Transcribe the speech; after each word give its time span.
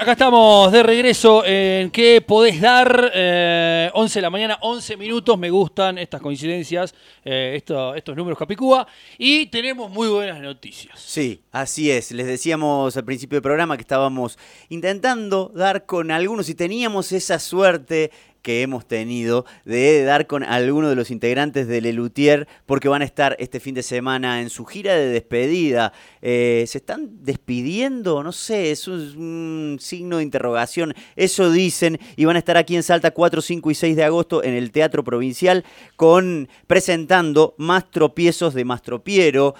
Acá 0.00 0.12
estamos 0.12 0.70
de 0.72 0.82
regreso 0.82 1.44
en 1.44 1.90
¿Qué 1.90 2.20
podés 2.20 2.60
dar? 2.60 3.10
Eh, 3.14 3.90
11 3.94 4.18
de 4.18 4.22
la 4.22 4.30
mañana, 4.30 4.58
11 4.60 4.96
minutos. 4.96 5.38
Me 5.38 5.50
gustan 5.50 5.98
estas 5.98 6.20
coincidencias, 6.20 6.94
eh, 7.24 7.54
esto- 7.56 7.94
estos 7.94 8.16
números 8.16 8.38
Capicúa. 8.38 8.86
Y 9.18 9.46
tenemos 9.46 9.90
muy 9.90 10.08
buenas 10.08 10.40
noticias. 10.40 10.98
Sí, 11.00 11.42
así 11.52 11.90
es. 11.90 12.12
Les 12.12 12.26
decíamos 12.26 12.96
al 12.96 13.04
principio 13.04 13.36
del 13.36 13.42
programa 13.42 13.76
que 13.76 13.82
estábamos 13.82 14.38
intentando 14.68 15.50
dar 15.54 15.86
con 15.86 16.10
algunos 16.10 16.48
y 16.48 16.54
teníamos 16.54 17.12
esa 17.12 17.38
suerte 17.38 18.10
que 18.42 18.62
hemos 18.62 18.86
tenido 18.86 19.46
de 19.64 20.04
dar 20.04 20.26
con 20.26 20.42
algunos 20.42 20.90
de 20.90 20.96
los 20.96 21.10
integrantes 21.10 21.68
de 21.68 21.80
Lelutier 21.80 22.48
porque 22.66 22.88
van 22.88 23.02
a 23.02 23.04
estar 23.04 23.36
este 23.38 23.60
fin 23.60 23.74
de 23.74 23.82
semana 23.82 24.40
en 24.42 24.50
su 24.50 24.64
gira 24.64 24.94
de 24.94 25.06
despedida. 25.06 25.92
Eh, 26.20 26.64
¿Se 26.66 26.78
están 26.78 27.22
despidiendo? 27.22 28.22
No 28.22 28.32
sé, 28.32 28.72
es 28.72 28.88
un, 28.88 29.00
un 29.16 29.78
signo 29.80 30.18
de 30.18 30.24
interrogación. 30.24 30.94
Eso 31.16 31.50
dicen 31.50 31.98
y 32.16 32.24
van 32.24 32.36
a 32.36 32.40
estar 32.40 32.56
aquí 32.56 32.76
en 32.76 32.82
Salta 32.82 33.12
4, 33.12 33.40
5 33.40 33.70
y 33.70 33.74
6 33.74 33.96
de 33.96 34.04
agosto 34.04 34.42
en 34.42 34.54
el 34.54 34.72
Teatro 34.72 35.04
Provincial 35.04 35.64
con 35.96 36.48
presentando 36.66 37.54
Más 37.58 37.90
tropiezos 37.90 38.54
de 38.54 38.64
Mastropiero. 38.64 39.54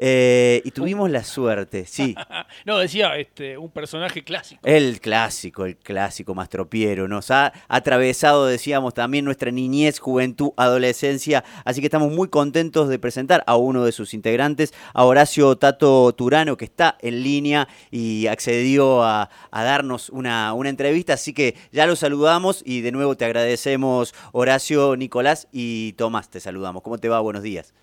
Eh, 0.00 0.62
y 0.64 0.70
tuvimos 0.70 1.10
la 1.10 1.24
suerte, 1.24 1.84
sí. 1.84 2.14
no, 2.64 2.78
decía 2.78 3.16
este, 3.16 3.58
un 3.58 3.70
personaje 3.70 4.22
clásico. 4.22 4.60
El 4.64 5.00
clásico, 5.00 5.66
el 5.66 5.76
clásico 5.76 6.36
Mastropiero. 6.36 7.08
Nos 7.08 7.32
ha 7.32 7.52
atravesado, 7.66 8.46
decíamos, 8.46 8.94
también 8.94 9.24
nuestra 9.24 9.50
niñez, 9.50 9.98
juventud, 9.98 10.50
adolescencia. 10.56 11.42
Así 11.64 11.80
que 11.80 11.88
estamos 11.88 12.12
muy 12.12 12.28
contentos 12.28 12.88
de 12.88 13.00
presentar 13.00 13.42
a 13.48 13.56
uno 13.56 13.84
de 13.84 13.90
sus 13.90 14.14
integrantes, 14.14 14.72
a 14.94 15.04
Horacio 15.04 15.56
Tato 15.56 16.12
Turano, 16.12 16.56
que 16.56 16.66
está 16.66 16.96
en 17.00 17.24
línea 17.24 17.68
y 17.90 18.28
accedió 18.28 19.02
a, 19.02 19.30
a 19.50 19.64
darnos 19.64 20.10
una, 20.10 20.52
una 20.52 20.68
entrevista. 20.68 21.14
Así 21.14 21.32
que 21.32 21.56
ya 21.72 21.86
lo 21.86 21.96
saludamos 21.96 22.62
y 22.64 22.82
de 22.82 22.92
nuevo 22.92 23.16
te 23.16 23.24
agradecemos, 23.24 24.14
Horacio, 24.30 24.94
Nicolás 24.96 25.48
y 25.50 25.94
Tomás. 25.94 26.30
Te 26.30 26.38
saludamos. 26.38 26.82
¿Cómo 26.82 26.98
te 26.98 27.08
va? 27.08 27.18
Buenos 27.18 27.42
días. 27.42 27.74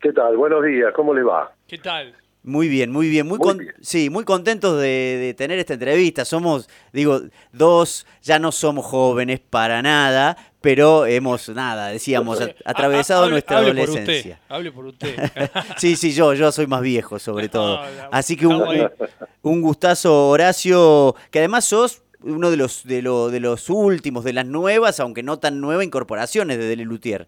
¿Qué 0.00 0.12
tal? 0.12 0.36
Buenos 0.36 0.64
días, 0.64 0.92
¿cómo 0.94 1.14
le 1.14 1.22
va? 1.22 1.52
¿Qué 1.66 1.78
tal? 1.78 2.14
Muy 2.42 2.68
bien, 2.68 2.92
muy 2.92 3.08
bien, 3.08 3.26
muy, 3.26 3.38
Muy 3.38 3.44
con- 3.48 3.58
bien. 3.58 3.74
sí, 3.80 4.08
muy 4.08 4.24
contentos 4.24 4.80
de, 4.80 4.86
de 5.20 5.34
tener 5.34 5.58
esta 5.58 5.74
entrevista. 5.74 6.24
Somos, 6.24 6.68
digo, 6.92 7.22
dos, 7.52 8.06
ya 8.22 8.38
no 8.38 8.52
somos 8.52 8.86
jóvenes 8.86 9.40
para 9.40 9.82
nada, 9.82 10.36
pero 10.60 11.06
hemos, 11.06 11.48
nada, 11.48 11.88
decíamos, 11.88 12.40
a- 12.40 12.50
atravesado 12.64 13.22
Ah, 13.22 13.26
hable- 13.26 13.30
nuestra 13.32 13.58
hable 13.58 13.70
por 13.74 13.78
adolescencia. 13.88 14.34
usted, 14.34 14.54
hable 14.54 14.70
por 14.72 14.86
usted. 14.86 15.16
Sí, 15.78 15.96
sí, 15.96 16.12
yo, 16.12 16.34
yo 16.34 16.52
soy 16.52 16.68
más 16.68 16.82
viejo 16.82 17.18
sobre 17.18 17.48
todo. 17.48 17.78
No, 17.84 18.08
Así 18.12 18.36
que 18.36 18.46
un, 18.46 19.60
gustazo, 19.62 20.28
Horacio, 20.28 21.16
que 21.32 21.40
además 21.40 21.64
sos 21.64 22.02
uno 22.22 22.50
de 22.52 22.56
los, 22.58 22.84
de, 22.84 23.02
lo- 23.02 23.28
de 23.30 23.40
los 23.40 23.68
últimos, 23.70 24.22
de 24.22 24.34
las 24.34 24.46
nuevas, 24.46 25.00
aunque 25.00 25.24
no 25.24 25.40
tan 25.40 25.60
nuevas, 25.60 25.84
incorporaciones 25.84 26.58
de 26.58 26.66
Delelutier. 26.66 27.26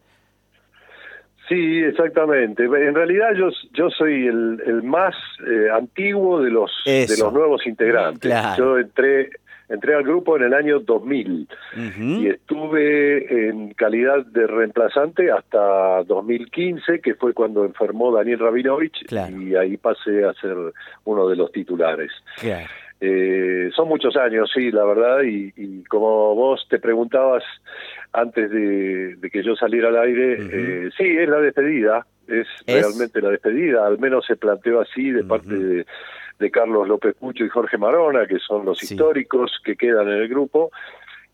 Sí, 1.48 1.78
exactamente. 1.82 2.64
En 2.64 2.94
realidad 2.94 3.28
yo, 3.36 3.48
yo 3.72 3.88
soy 3.90 4.26
el, 4.26 4.60
el 4.66 4.82
más 4.82 5.14
eh, 5.46 5.68
antiguo 5.72 6.42
de 6.42 6.50
los 6.50 6.70
Eso. 6.84 7.14
de 7.14 7.20
los 7.22 7.32
nuevos 7.32 7.66
integrantes. 7.66 8.20
Claro. 8.30 8.56
Yo 8.58 8.78
entré 8.78 9.30
entré 9.70 9.94
al 9.94 10.02
grupo 10.02 10.34
en 10.38 10.44
el 10.44 10.54
año 10.54 10.80
2000 10.80 11.46
Ujú. 11.76 12.02
y 12.22 12.28
estuve 12.28 13.48
en 13.48 13.74
calidad 13.74 14.24
de 14.24 14.46
reemplazante 14.46 15.30
hasta 15.30 16.04
2015, 16.04 17.00
que 17.00 17.14
fue 17.14 17.34
cuando 17.34 17.66
enfermó 17.66 18.10
Daniel 18.14 18.38
Rabinovich 18.38 19.04
Claro. 19.06 19.36
y 19.42 19.54
ahí 19.56 19.76
pasé 19.76 20.24
a 20.24 20.32
ser 20.34 20.56
uno 21.04 21.28
de 21.28 21.36
los 21.36 21.52
titulares. 21.52 22.10
Claro. 22.40 22.66
Eh, 23.00 23.70
son 23.76 23.88
muchos 23.88 24.16
años, 24.16 24.50
sí, 24.52 24.72
la 24.72 24.84
verdad, 24.84 25.22
y, 25.22 25.52
y 25.56 25.84
como 25.84 26.34
vos 26.34 26.66
te 26.68 26.78
preguntabas 26.80 27.44
antes 28.12 28.50
de, 28.50 29.14
de 29.16 29.30
que 29.30 29.42
yo 29.44 29.54
saliera 29.54 29.88
al 29.88 29.98
aire, 29.98 30.36
eh, 30.40 30.90
sí, 30.96 31.04
es 31.04 31.28
la 31.28 31.38
despedida, 31.40 32.06
es, 32.26 32.46
¿Es? 32.66 32.74
realmente 32.74 33.20
la 33.22 33.30
despedida, 33.30 33.86
al 33.86 33.98
menos 33.98 34.26
se 34.26 34.34
planteó 34.36 34.80
así 34.80 35.10
de 35.12 35.22
parte 35.22 35.54
de, 35.54 35.86
de 36.40 36.50
Carlos 36.50 36.88
López 36.88 37.14
Pucho 37.14 37.44
y 37.44 37.48
Jorge 37.48 37.78
Marona, 37.78 38.26
que 38.26 38.38
son 38.40 38.64
los 38.64 38.78
Sí. 38.78 38.94
históricos 38.94 39.60
que 39.64 39.76
quedan 39.76 40.08
en 40.08 40.14
el 40.22 40.28
grupo, 40.28 40.70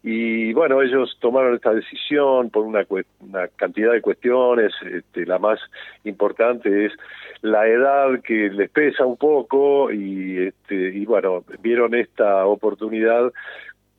y 0.06 0.52
bueno, 0.52 0.82
ellos 0.82 1.16
tomaron 1.18 1.54
esta 1.54 1.72
decisión 1.72 2.50
por 2.50 2.66
una, 2.66 2.84
una 3.20 3.48
cantidad 3.48 3.90
de 3.90 4.02
cuestiones. 4.02 4.70
Este, 4.84 5.24
la 5.24 5.38
más 5.38 5.58
importante 6.04 6.84
es 6.84 6.92
la 7.40 7.66
edad 7.66 8.20
que 8.20 8.50
les 8.50 8.68
pesa 8.68 9.06
un 9.06 9.16
poco 9.16 9.90
y, 9.90 10.48
este, 10.48 10.74
y 10.74 11.06
bueno, 11.06 11.42
vieron 11.62 11.94
esta 11.94 12.44
oportunidad 12.44 13.32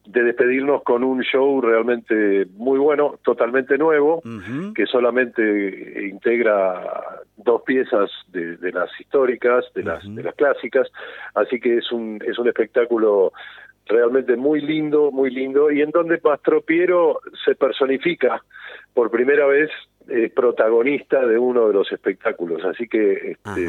de 0.05 0.21
despedirnos 0.21 0.83
con 0.83 1.03
un 1.03 1.23
show 1.23 1.59
realmente 1.59 2.45
muy 2.53 2.77
bueno, 2.77 3.15
totalmente 3.23 3.75
nuevo, 3.75 4.21
que 4.75 4.85
solamente 4.85 6.07
integra 6.07 6.83
dos 7.37 7.63
piezas 7.63 8.11
de, 8.27 8.57
de 8.57 8.71
las 8.71 8.91
históricas, 8.99 9.65
de 9.73 9.81
las, 9.81 10.03
de 10.15 10.21
las 10.21 10.35
clásicas, 10.35 10.87
así 11.33 11.59
que 11.59 11.77
es 11.79 11.91
un, 11.91 12.21
es 12.23 12.37
un 12.37 12.47
espectáculo 12.47 13.33
realmente 13.85 14.35
muy 14.35 14.61
lindo, 14.61 15.11
muy 15.11 15.29
lindo, 15.29 15.71
y 15.71 15.81
en 15.81 15.91
donde 15.91 16.19
Mastro 16.23 16.61
Piero 16.61 17.19
se 17.43 17.55
personifica 17.55 18.41
por 18.93 19.11
primera 19.11 19.45
vez 19.45 19.69
eh, 20.07 20.31
protagonista 20.35 21.25
de 21.25 21.37
uno 21.37 21.67
de 21.67 21.73
los 21.73 21.91
espectáculos, 21.91 22.63
así 22.65 22.87
que 22.87 23.31
este, 23.31 23.67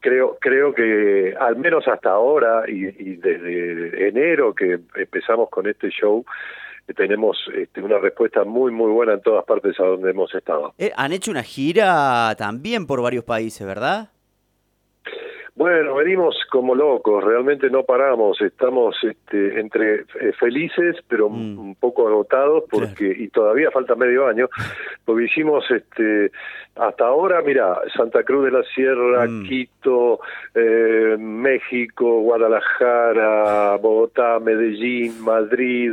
creo 0.00 0.38
creo 0.40 0.74
que 0.74 1.34
al 1.38 1.56
menos 1.56 1.86
hasta 1.88 2.10
ahora 2.10 2.64
y, 2.68 2.86
y 2.86 3.16
desde 3.16 4.08
enero 4.08 4.54
que 4.54 4.78
empezamos 4.94 5.50
con 5.50 5.66
este 5.66 5.90
show 5.90 6.24
eh, 6.86 6.94
tenemos 6.94 7.36
este, 7.54 7.82
una 7.82 7.98
respuesta 7.98 8.44
muy 8.44 8.72
muy 8.72 8.90
buena 8.90 9.14
en 9.14 9.22
todas 9.22 9.44
partes 9.44 9.78
a 9.80 9.84
donde 9.84 10.10
hemos 10.10 10.34
estado. 10.34 10.72
Eh, 10.78 10.92
han 10.96 11.12
hecho 11.12 11.30
una 11.30 11.42
gira 11.42 12.34
también 12.36 12.86
por 12.86 13.02
varios 13.02 13.24
países, 13.24 13.66
¿verdad? 13.66 14.08
Bueno, 15.58 15.96
venimos 15.96 16.36
como 16.52 16.72
locos, 16.76 17.24
realmente 17.24 17.68
no 17.68 17.82
paramos, 17.82 18.40
estamos 18.40 18.94
este, 19.02 19.58
entre 19.58 20.02
eh, 20.20 20.32
felices 20.38 20.96
pero 21.08 21.28
Mm. 21.28 21.58
un 21.58 21.74
poco 21.74 22.06
agotados 22.06 22.62
porque 22.70 23.12
y 23.18 23.26
todavía 23.28 23.72
falta 23.72 23.96
medio 23.96 24.28
año, 24.28 24.48
porque 25.04 25.24
hicimos 25.24 25.68
este 25.68 26.30
hasta 26.76 27.06
ahora, 27.06 27.42
mira, 27.42 27.76
Santa 27.96 28.22
Cruz 28.22 28.44
de 28.44 28.50
la 28.52 28.62
Sierra, 28.72 29.26
Mm. 29.26 29.42
Quito, 29.48 30.20
eh, 30.54 31.16
México, 31.18 32.20
Guadalajara, 32.20 33.76
Bogotá, 33.78 34.38
Medellín, 34.38 35.20
Madrid, 35.24 35.92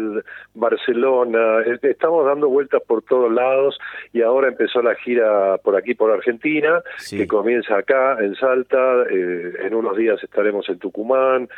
Barcelona, 0.53 1.61
eh, 1.65 1.79
estamos 1.81 2.23
dando 2.27 2.49
vueltas 2.49 2.83
por 2.87 3.01
todos 3.01 3.31
lados 3.31 3.79
y 4.13 4.21
ahora 4.21 4.47
empezó 4.49 4.83
la 4.83 4.93
gira 4.93 5.57
por 5.57 5.75
aquí 5.75 5.95
por 5.95 6.11
Argentina 6.11 6.81
Sí. 6.97 7.17
que 7.17 7.25
comienza 7.27 7.77
acá 7.77 8.17
en 8.21 8.35
Salta, 8.35 9.03
eh, 9.09 9.53
en 9.59 9.73
unos 9.73 9.97
días 9.97 10.23
estaremos 10.23 10.67
en 10.69 10.79
Tucumán 10.79 11.49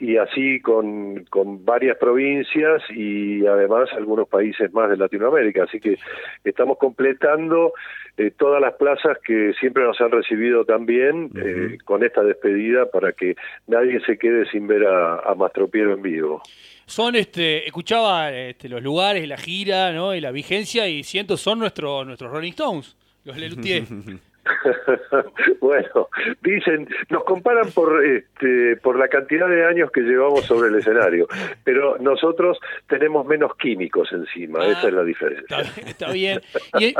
y 0.00 0.16
así 0.16 0.60
con, 0.60 1.24
con 1.26 1.64
varias 1.64 1.98
provincias 1.98 2.82
y 2.90 3.46
además 3.46 3.90
algunos 3.92 4.26
países 4.28 4.72
más 4.72 4.88
de 4.88 4.96
Latinoamérica. 4.96 5.64
Así 5.64 5.78
que 5.78 5.98
estamos 6.42 6.78
completando 6.78 7.74
eh, 8.16 8.30
todas 8.30 8.62
las 8.62 8.74
plazas 8.74 9.18
que 9.22 9.52
siempre 9.60 9.84
nos 9.84 10.00
han 10.00 10.10
recibido 10.10 10.64
tan 10.64 10.86
bien 10.86 11.30
eh, 11.36 11.76
con 11.84 12.02
esta 12.02 12.22
despedida 12.22 12.90
para 12.90 13.12
que 13.12 13.36
nadie 13.66 14.00
se 14.06 14.16
quede 14.16 14.48
sin 14.50 14.66
ver 14.66 14.86
a, 14.86 15.16
a 15.16 15.34
Mastropiero 15.34 15.92
en 15.92 16.00
vivo. 16.00 16.42
Son, 16.86 17.14
este, 17.14 17.66
escuchaba 17.66 18.32
este, 18.32 18.70
los 18.70 18.82
lugares, 18.82 19.28
la 19.28 19.36
gira, 19.36 19.92
¿no? 19.92 20.14
Y 20.14 20.20
la 20.20 20.32
vigencia, 20.32 20.88
y 20.88 21.04
siento, 21.04 21.36
son 21.36 21.58
nuestro, 21.58 22.06
nuestros 22.06 22.32
Rolling 22.32 22.50
Stones, 22.50 22.96
los 23.24 23.36
Lelutier. 23.36 23.84
bueno, 25.60 26.08
dicen, 26.42 26.88
nos 27.08 27.24
comparan 27.24 27.70
por 27.72 28.04
este, 28.04 28.76
por 28.76 28.98
la 28.98 29.08
cantidad 29.08 29.48
de 29.48 29.64
años 29.66 29.90
que 29.92 30.00
llevamos 30.02 30.44
sobre 30.44 30.68
el 30.68 30.76
escenario, 30.76 31.26
pero 31.64 31.98
nosotros 31.98 32.58
tenemos 32.88 33.26
menos 33.26 33.56
químicos 33.56 34.08
encima, 34.12 34.60
Ah, 34.62 34.68
esa 34.72 34.88
es 34.88 34.94
la 34.94 35.04
diferencia. 35.04 35.58
Está, 35.60 35.80
está 35.88 36.12
bien. 36.12 36.40
Y, 36.78 36.86
y- 36.86 36.94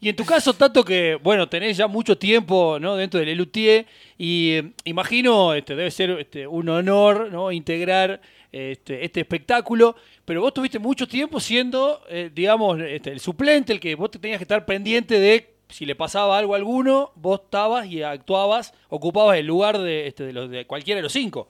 y 0.00 0.08
en 0.08 0.16
tu 0.16 0.24
caso, 0.24 0.52
tanto 0.54 0.84
que, 0.84 1.18
bueno, 1.22 1.48
tenés 1.48 1.76
ya 1.76 1.86
mucho 1.86 2.16
tiempo 2.18 2.78
¿no? 2.80 2.96
dentro 2.96 3.18
del 3.20 3.28
Lelutier 3.28 3.86
y 4.18 4.52
eh, 4.54 4.72
imagino, 4.84 5.54
este, 5.54 5.74
debe 5.74 5.90
ser 5.90 6.10
este, 6.10 6.46
un 6.46 6.68
honor 6.68 7.30
¿no? 7.32 7.50
integrar 7.52 8.20
este, 8.52 9.04
este 9.04 9.20
espectáculo, 9.20 9.96
pero 10.24 10.40
vos 10.40 10.54
tuviste 10.54 10.78
mucho 10.78 11.06
tiempo 11.06 11.40
siendo, 11.40 12.00
eh, 12.08 12.30
digamos, 12.32 12.80
este, 12.80 13.10
el 13.10 13.20
suplente, 13.20 13.72
el 13.72 13.80
que 13.80 13.94
vos 13.94 14.10
te 14.10 14.18
tenías 14.18 14.38
que 14.38 14.44
estar 14.44 14.64
pendiente 14.64 15.18
de 15.20 15.55
si 15.68 15.84
le 15.86 15.94
pasaba 15.94 16.38
algo 16.38 16.54
a 16.54 16.58
alguno, 16.58 17.10
vos 17.16 17.40
estabas 17.44 17.86
y 17.86 18.02
actuabas, 18.02 18.72
ocupabas 18.88 19.36
el 19.38 19.46
lugar 19.46 19.78
de, 19.78 20.06
este, 20.06 20.24
de, 20.24 20.32
los, 20.32 20.50
de 20.50 20.66
cualquiera 20.66 20.98
de 20.98 21.02
los 21.02 21.12
cinco. 21.12 21.48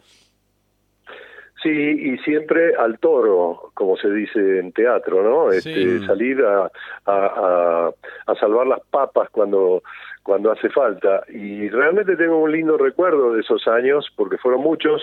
Sí, 1.62 1.70
y 1.70 2.18
siempre 2.18 2.76
al 2.76 2.98
toro, 2.98 3.70
como 3.74 3.96
se 3.96 4.10
dice 4.10 4.58
en 4.58 4.72
teatro, 4.72 5.22
¿no? 5.22 5.50
Este, 5.50 5.98
Sí. 6.00 6.06
Salir 6.06 6.40
a, 6.42 6.64
a, 6.64 6.70
a- 7.06 7.90
a 8.26 8.34
salvar 8.36 8.66
las 8.66 8.80
papas 8.90 9.30
cuando 9.30 9.82
cuando 10.26 10.50
hace 10.50 10.68
falta. 10.70 11.22
Y 11.28 11.68
realmente 11.68 12.16
tengo 12.16 12.38
un 12.38 12.50
lindo 12.50 12.76
recuerdo 12.76 13.32
de 13.32 13.42
esos 13.42 13.68
años, 13.68 14.12
porque 14.16 14.38
fueron 14.38 14.60
muchos, 14.60 15.00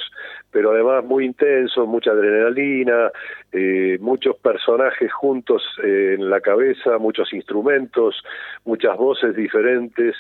pero 0.52 0.72
además 0.72 1.06
muy 1.06 1.24
intensos, 1.24 1.88
mucha 1.88 2.12
adrenalina, 2.12 3.10
eh, 3.54 3.98
muchos 4.02 4.36
personajes 4.36 5.14
juntos 5.14 5.64
eh, 5.81 6.16
en 6.20 6.30
la 6.30 6.42
cabeza, 6.42 6.98
muchos 6.98 7.31
instrumentos, 7.31 8.22
muchas 8.66 8.98
voces 8.98 9.34
diferentes 9.34 10.14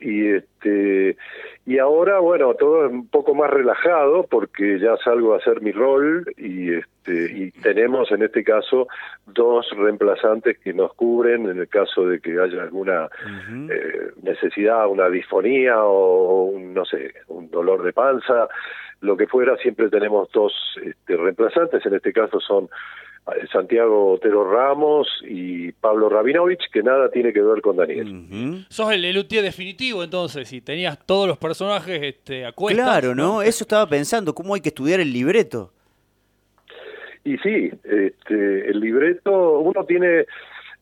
y 0.00 0.40
este 0.60 1.16
y 1.66 1.78
ahora 1.78 2.18
bueno 2.18 2.54
todo 2.54 2.86
es 2.86 2.92
un 2.92 3.08
poco 3.08 3.34
más 3.34 3.50
relajado 3.50 4.26
porque 4.28 4.78
ya 4.78 4.96
salgo 4.98 5.34
a 5.34 5.38
hacer 5.38 5.60
mi 5.60 5.72
rol 5.72 6.24
y 6.36 6.74
este 6.74 7.32
y 7.32 7.50
tenemos 7.62 8.10
en 8.12 8.22
este 8.22 8.44
caso 8.44 8.88
dos 9.26 9.66
reemplazantes 9.76 10.58
que 10.58 10.72
nos 10.72 10.92
cubren 10.94 11.48
en 11.48 11.58
el 11.58 11.68
caso 11.68 12.06
de 12.06 12.20
que 12.20 12.38
haya 12.40 12.62
alguna 12.62 13.08
eh, 13.70 14.10
necesidad 14.22 14.86
una 14.88 15.08
disfonía 15.08 15.82
o 15.82 16.44
un, 16.44 16.74
no 16.74 16.84
sé 16.84 17.14
un 17.28 17.50
dolor 17.50 17.82
de 17.82 17.92
panza 17.92 18.48
lo 19.00 19.16
que 19.16 19.26
fuera 19.26 19.56
siempre 19.56 19.88
tenemos 19.88 20.30
dos 20.30 20.52
este, 20.84 21.16
reemplazantes. 21.16 21.86
En 21.86 21.94
este 21.94 22.12
caso 22.12 22.38
son 22.38 22.68
Santiago 23.52 24.12
Otero 24.12 24.50
Ramos 24.50 25.08
y 25.28 25.72
Pablo 25.72 26.08
Rabinovich, 26.08 26.70
que 26.72 26.82
nada 26.82 27.10
tiene 27.10 27.32
que 27.32 27.42
ver 27.42 27.60
con 27.60 27.76
Daniel. 27.76 28.66
Sos 28.68 28.92
el 28.92 29.02
Lelutier 29.02 29.42
definitivo 29.42 30.02
entonces, 30.02 30.49
y 30.52 30.60
tenías 30.60 30.98
todos 31.06 31.28
los 31.28 31.38
personajes 31.38 32.00
este, 32.02 32.44
a 32.44 32.52
cuestas. 32.52 32.86
Claro, 32.86 33.14
¿no? 33.14 33.42
Eso 33.42 33.64
estaba 33.64 33.86
pensando, 33.86 34.34
¿cómo 34.34 34.54
hay 34.54 34.60
que 34.60 34.70
estudiar 34.70 35.00
el 35.00 35.12
libreto? 35.12 35.72
Y 37.24 37.36
sí, 37.38 37.70
este, 37.84 38.70
el 38.70 38.80
libreto, 38.80 39.60
uno 39.60 39.84
tiene 39.84 40.26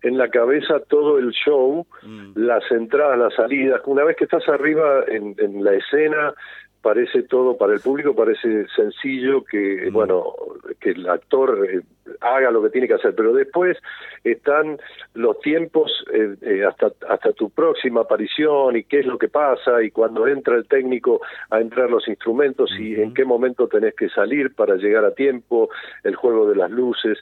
en 0.03 0.17
la 0.17 0.29
cabeza 0.29 0.81
todo 0.89 1.19
el 1.19 1.31
show, 1.33 1.87
mm. 2.03 2.33
las 2.37 2.63
entradas, 2.71 3.19
las 3.19 3.35
salidas. 3.35 3.81
Una 3.87 4.05
vez 4.05 4.17
que 4.17 4.25
estás 4.25 4.49
arriba 4.49 5.05
en, 5.09 5.35
en 5.39 5.65
la 5.65 5.75
escena, 5.75 6.35
parece 6.83 7.23
todo 7.25 7.57
para 7.57 7.75
el 7.75 7.81
público 7.81 8.15
parece 8.15 8.67
sencillo 8.75 9.45
que 9.45 9.89
mm. 9.91 9.93
bueno 9.93 10.33
que 10.81 10.91
el 10.91 11.09
actor 11.09 11.67
eh, 11.71 11.81
haga 12.21 12.51
lo 12.51 12.63
que 12.63 12.71
tiene 12.71 12.89
que 12.89 12.95
hacer 12.95 13.15
pero 13.15 13.33
después 13.33 13.77
están 14.25 14.79
los 15.15 15.39
tiempos 15.41 15.91
eh, 16.13 16.37
eh, 16.43 16.65
hasta 16.65 16.93
hasta 17.09 17.33
tu 17.33 17.51
próxima 17.51 18.03
aparición 18.03 18.77
y 18.77 18.85
qué 18.85 19.01
es 19.01 19.07
lo 19.07 19.19
que 19.19 19.29
pasa 19.29 19.83
y 19.83 19.91
cuando 19.91 20.27
entra 20.27 20.57
el 20.57 20.67
técnico 20.67 21.21
a 21.51 21.61
entrar 21.61 21.91
los 21.91 22.07
instrumentos 22.09 22.71
y 22.79 22.95
en 22.95 23.15
qué 23.15 23.25
momento 23.25 23.69
tenés 23.69 23.95
que 23.95 24.09
salir 24.09 24.55
para 24.55 24.77
llegar 24.77 25.05
a 25.05 25.15
tiempo 25.15 25.69
el 26.05 26.17
juego 26.17 26.49
de 26.49 26.57
las 26.57 26.71
luces 26.71 27.19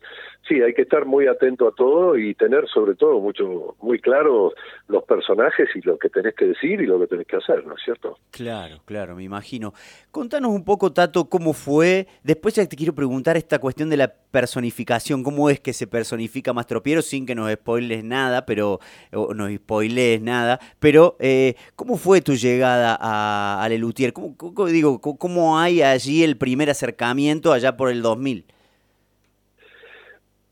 sí 0.48 0.62
hay 0.62 0.74
que 0.74 0.82
estar 0.82 1.04
muy 1.04 1.26
atento 1.26 1.68
a 1.68 1.72
todo 1.72 2.16
y 2.16 2.34
tener 2.34 2.68
sobre 2.68 2.94
todo 2.94 3.20
mucho 3.20 3.76
muy 3.80 4.00
claro 4.00 4.52
los 4.88 5.04
personajes 5.04 5.68
y 5.74 5.80
lo 5.82 5.98
que 5.98 6.08
tenés 6.08 6.34
que 6.34 6.46
decir 6.46 6.80
y 6.80 6.86
lo 6.86 6.98
que 7.00 7.06
tenés 7.06 7.26
que 7.26 7.36
hacer 7.36 7.66
no 7.66 7.74
es 7.74 7.82
cierto 7.84 8.18
claro 8.30 8.76
claro 8.84 9.14
me 9.16 9.24
imagino 9.24 9.72
Contanos 10.10 10.50
un 10.52 10.64
poco, 10.64 10.92
Tato, 10.92 11.28
cómo 11.28 11.52
fue. 11.52 12.06
Después 12.22 12.54
ya 12.54 12.66
te 12.66 12.74
quiero 12.74 12.94
preguntar 12.94 13.36
esta 13.36 13.58
cuestión 13.58 13.90
de 13.90 13.98
la 13.98 14.08
personificación. 14.08 14.75
¿Cómo 15.22 15.50
es 15.50 15.60
que 15.60 15.72
se 15.72 15.86
personifica 15.86 16.52
Mastropiero 16.52 17.02
sin 17.02 17.26
que 17.26 17.34
nos 17.34 17.52
spoiles 17.52 18.04
nada, 18.04 18.44
pero 18.46 18.80
o 19.12 19.34
nos 19.34 19.52
spoilees 19.52 20.20
nada? 20.20 20.58
Pero, 20.78 21.16
eh, 21.18 21.54
¿cómo 21.74 21.96
fue 21.96 22.20
tu 22.20 22.34
llegada 22.34 22.96
a, 23.00 23.62
a 23.62 23.68
Lelutier? 23.68 24.12
¿Cómo, 24.12 24.66
digo, 24.66 25.00
¿Cómo 25.00 25.58
hay 25.58 25.82
allí 25.82 26.22
el 26.22 26.36
primer 26.36 26.70
acercamiento 26.70 27.52
allá 27.52 27.76
por 27.76 27.90
el 27.90 28.02
2000? 28.02 28.44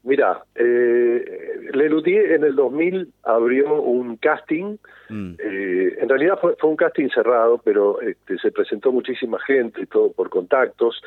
Mira, 0.04 0.42
eh, 0.54 1.70
Lelutier 1.72 2.32
en 2.32 2.44
el 2.44 2.54
2000 2.54 3.08
abrió 3.22 3.80
un 3.80 4.16
casting, 4.16 4.76
mm. 5.08 5.32
eh, 5.38 5.96
en 5.98 6.08
realidad 6.10 6.38
fue, 6.40 6.54
fue, 6.56 6.68
un 6.68 6.76
casting 6.76 7.08
cerrado, 7.08 7.58
pero 7.64 8.02
este, 8.02 8.36
se 8.38 8.52
presentó 8.52 8.92
muchísima 8.92 9.38
gente, 9.40 9.80
y 9.80 9.86
todo 9.86 10.12
por 10.12 10.28
contactos. 10.28 11.02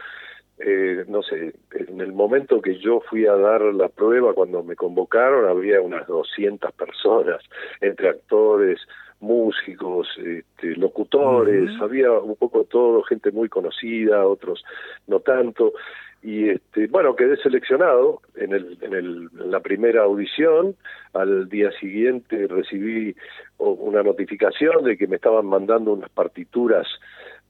Eh, 0.59 1.05
no 1.07 1.21
sé, 1.21 1.53
en 1.71 2.01
el 2.01 2.13
momento 2.13 2.61
que 2.61 2.79
yo 2.79 2.99
fui 3.09 3.27
a 3.27 3.35
dar 3.35 3.61
la 3.61 3.89
prueba, 3.89 4.33
cuando 4.33 4.63
me 4.63 4.75
convocaron, 4.75 5.47
había 5.47 5.81
unas 5.81 6.07
200 6.07 6.71
personas, 6.73 7.43
entre 7.79 8.09
actores, 8.09 8.79
músicos, 9.19 10.07
este, 10.17 10.75
locutores, 10.75 11.69
había 11.81 12.11
un 12.11 12.35
poco 12.35 12.63
todo, 12.65 13.03
gente 13.03 13.31
muy 13.31 13.49
conocida, 13.49 14.25
otros 14.25 14.63
no 15.07 15.19
tanto 15.19 15.73
y 16.23 16.49
este, 16.49 16.87
bueno 16.87 17.15
quedé 17.15 17.37
seleccionado 17.37 18.21
en, 18.35 18.53
el, 18.53 18.77
en, 18.81 18.93
el, 18.93 19.29
en 19.39 19.51
la 19.51 19.59
primera 19.59 20.03
audición 20.03 20.75
al 21.13 21.47
día 21.47 21.71
siguiente 21.79 22.47
recibí 22.47 23.15
una 23.59 24.01
notificación 24.03 24.83
de 24.83 24.97
que 24.97 25.07
me 25.07 25.17
estaban 25.17 25.45
mandando 25.45 25.93
unas 25.93 26.09
partituras 26.09 26.87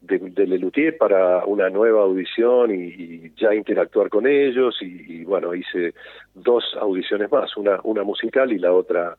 de, 0.01 0.19
de 0.19 0.47
Lelutier 0.47 0.97
para 0.97 1.45
una 1.45 1.69
nueva 1.69 2.03
audición 2.03 2.73
y, 2.73 3.31
ya 3.35 3.53
interactuar 3.53 4.09
con 4.09 4.27
ellos 4.27 4.77
y, 4.81 5.23
bueno 5.23 5.53
hice 5.53 5.93
dos 6.33 6.63
audiciones 6.79 7.31
más 7.31 7.55
una 7.57 7.79
una 7.83 8.03
musical 8.03 8.51
y 8.51 8.59
la 8.59 8.73
otra 8.73 9.17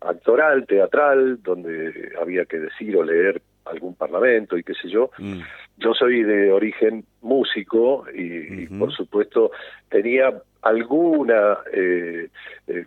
actoral 0.00 0.66
teatral 0.66 1.42
donde 1.42 2.12
había 2.20 2.44
que 2.46 2.58
decir 2.58 2.96
o 2.96 3.02
leer 3.02 3.42
algún 3.66 3.94
parlamento 3.94 4.56
y 4.56 4.64
qué 4.64 4.74
sé 4.74 4.88
yo. 4.88 5.10
Mm. 5.18 5.40
Yo 5.78 5.94
soy 5.94 6.22
de 6.22 6.50
origen 6.50 7.04
músico 7.20 8.04
y, 8.14 8.66
por 8.66 8.92
supuesto 8.92 9.50
tenía 9.88 10.32
alguna 10.62 11.58
eh, 11.72 12.28
eh, 12.66 12.84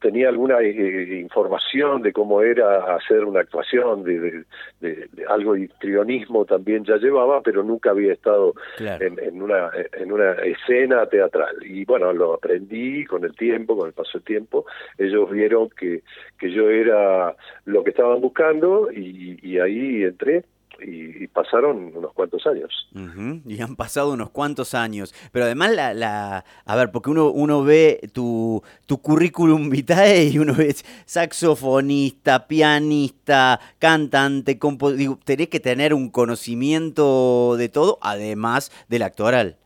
tenía 0.00 0.28
alguna 0.28 0.60
eh, 0.60 1.20
información 1.20 2.02
de 2.02 2.12
cómo 2.12 2.42
era 2.42 2.94
hacer 2.94 3.24
una 3.24 3.40
actuación, 3.40 4.04
de, 4.04 4.44
de, 4.80 5.08
algo 5.28 5.54
de 5.54 5.62
histrionismo 5.62 6.44
también 6.44 6.84
ya 6.84 6.96
llevaba, 6.96 7.42
pero 7.42 7.62
nunca 7.62 7.90
había 7.90 8.12
estado 8.12 8.54
en, 8.78 9.42
una, 9.42 9.70
en 9.92 10.12
una 10.12 10.32
escena 10.32 11.06
teatral. 11.06 11.56
Y 11.64 11.84
bueno, 11.84 12.12
lo 12.12 12.34
aprendí 12.34 13.04
con 13.04 13.24
el 13.24 13.34
tiempo, 13.34 13.76
con 13.76 13.88
el 13.88 13.92
paso 13.92 14.18
del 14.18 14.24
tiempo. 14.24 14.66
Ellos 14.96 15.30
vieron 15.30 15.68
que, 15.70 16.02
que 16.38 16.50
yo 16.50 16.70
era 16.70 17.34
lo 17.64 17.84
que 17.84 17.90
estaban 17.90 18.20
buscando 18.20 18.90
y, 18.92 19.38
y 19.42 19.58
ahí 19.58 20.04
entré 20.04 20.44
y, 20.80 21.26
pasaron 21.28 21.92
unos 21.94 22.12
cuantos 22.12 22.46
años. 22.46 22.88
Y 23.46 23.60
han 23.60 23.76
pasado 23.76 24.12
unos 24.12 24.30
cuantos 24.30 24.74
años. 24.74 25.14
Pero 25.32 25.44
además, 25.44 25.74
la, 25.74 25.94
la, 25.94 26.44
a 26.64 26.76
ver, 26.76 26.90
porque 26.90 27.10
uno, 27.10 27.30
uno 27.30 27.64
ve 27.64 28.00
tu, 28.12 28.62
tu 28.86 29.00
currículum 29.00 29.70
vitae 29.70 30.24
y 30.24 30.38
uno 30.38 30.54
ve 30.54 30.74
saxofonista, 31.04 32.46
pianista, 32.46 33.60
cantante, 33.78 34.58
digo, 34.96 35.18
tenés 35.24 35.48
que 35.48 35.60
tener 35.60 35.94
un 35.94 36.10
conocimiento 36.10 37.56
de 37.56 37.68
todo, 37.68 37.98
además 38.00 38.70
del 38.88 39.02
actoral. 39.02 39.56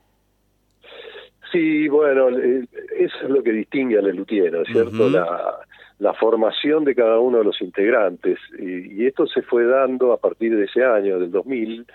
Sí, 1.50 1.87
bueno, 1.88 2.31
eso 2.31 3.16
es 3.23 3.28
lo 3.28 3.42
que 3.42 3.52
distingue 3.52 3.99
al 3.99 4.07
Lelutier, 4.07 4.52
¿no 4.52 4.62
es 4.62 4.69
cierto? 4.69 5.11
la, 5.11 5.59
la 6.02 6.14
formación 6.14 6.82
de 6.85 6.97
cada 6.97 7.21
uno 7.21 7.38
de 7.38 7.44
los 7.44 7.62
integrantes. 7.62 8.37
Y, 8.59 9.06
esto 9.06 9.25
se 9.28 9.40
fue 9.42 9.64
dando 9.64 10.12
a 10.12 10.16
partir 10.16 10.56
de 10.56 10.64
ese 10.64 10.82
año, 10.82 11.21
del 11.21 11.30
2000, 11.30 11.87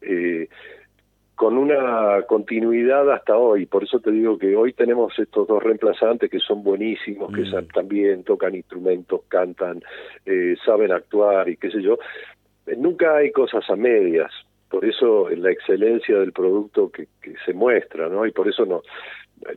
eh, 0.00 0.48
con 1.36 1.56
una 1.56 2.22
continuidad 2.26 3.08
hasta 3.12 3.36
hoy. 3.36 3.66
Por 3.66 3.84
eso 3.84 4.00
te 4.00 4.10
digo 4.10 4.36
que 4.36 4.56
hoy 4.56 4.72
tenemos 4.72 5.16
estos 5.16 5.46
dos 5.46 5.62
reemplazantes 5.62 6.28
que 6.28 6.40
son 6.40 6.64
buenísimos, 6.64 7.32
que 7.32 7.42
mm. 7.42 7.68
también 7.72 8.24
tocan 8.24 8.56
instrumentos, 8.56 9.20
cantan, 9.28 9.80
eh, 10.26 10.56
saben 10.66 10.90
actuar 10.90 11.48
y 11.48 11.56
qué 11.56 11.70
sé 11.70 11.80
yo. 11.82 11.98
Nunca 12.76 13.14
hay 13.14 13.30
cosas 13.30 13.62
a 13.70 13.76
medias. 13.76 14.32
Por 14.70 14.84
eso 14.84 15.28
la 15.30 15.52
excelencia 15.52 16.18
del 16.18 16.32
producto 16.32 16.90
que, 16.90 17.06
que 17.20 17.34
se 17.44 17.52
muestra, 17.52 18.08
¿no? 18.08 18.26
Y 18.26 18.32
por 18.32 18.48
eso 18.48 18.64
no, 18.64 18.82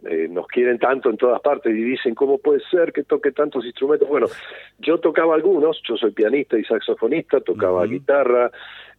eh, 0.09 0.27
nos 0.29 0.47
quieren 0.47 0.79
tanto 0.79 1.09
en 1.09 1.17
todas 1.17 1.41
partes 1.41 1.73
y 1.73 1.83
dicen, 1.83 2.15
¿cómo 2.15 2.37
puede 2.37 2.61
ser 2.71 2.91
que 2.91 3.03
toque 3.03 3.31
tantos 3.31 3.65
instrumentos? 3.65 4.07
Bueno, 4.07 4.27
yo 4.79 4.99
tocaba 4.99 5.35
algunos, 5.35 5.81
yo 5.87 5.97
soy 5.97 6.11
pianista 6.11 6.57
y 6.57 6.63
saxofonista, 6.63 7.41
tocaba 7.41 7.85
guitarra, 7.85 8.51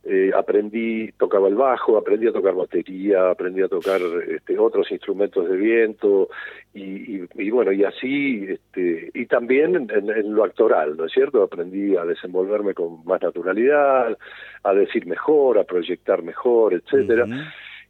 eh, 0.05 0.31
aprendí, 0.37 1.11
tocaba 1.19 1.49
el 1.49 1.57
bajo, 1.57 1.99
aprendí 1.99 2.28
a 2.28 2.33
tocar 2.33 2.55
batería, 2.55 3.31
aprendí 3.31 3.62
a 3.62 3.69
tocar 3.69 4.00
este, 4.28 4.59
otros 4.59 4.90
instrumentos 4.93 5.49
de 5.49 5.57
viento 5.57 6.28
y, 6.73 7.23
y, 7.35 7.50
bueno, 7.50 7.73
y 7.73 7.83
así, 7.83 8.47
este, 8.49 9.11
y 9.14 9.26
también 9.26 9.88
en, 9.90 10.35
lo 10.35 10.45
actoral, 10.45 10.97
¿no 10.97 11.07
es 11.07 11.12
cierto? 11.12 11.43
Aprendí 11.43 11.97
a 11.97 12.05
desenvolverme 12.05 12.75
con 12.75 13.05
más 13.05 13.21
naturalidad, 13.21 14.16
a 14.62 14.75
decir 14.75 15.07
mejor, 15.07 15.59
a 15.59 15.64
proyectar 15.64 16.23
mejor, 16.23 16.75
etcétera 16.75 17.26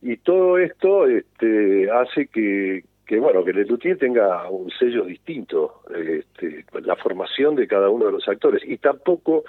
y 0.06 0.18
todo 0.18 0.58
esto 0.58 1.06
este, 1.06 1.90
hace 1.90 2.28
que, 2.28 2.84
que 3.04 3.18
bueno 3.18 3.44
que 3.44 3.52
Lelutier 3.52 3.98
tenga 3.98 4.48
un 4.48 4.70
sello 4.70 5.04
distinto 5.04 5.82
este, 5.90 6.64
la 6.82 6.94
formación 6.94 7.56
de 7.56 7.66
cada 7.66 7.90
uno 7.90 8.06
de 8.06 8.12
los 8.12 8.28
actores. 8.28 8.62
Y 8.64 8.78
tampoco 8.78 9.44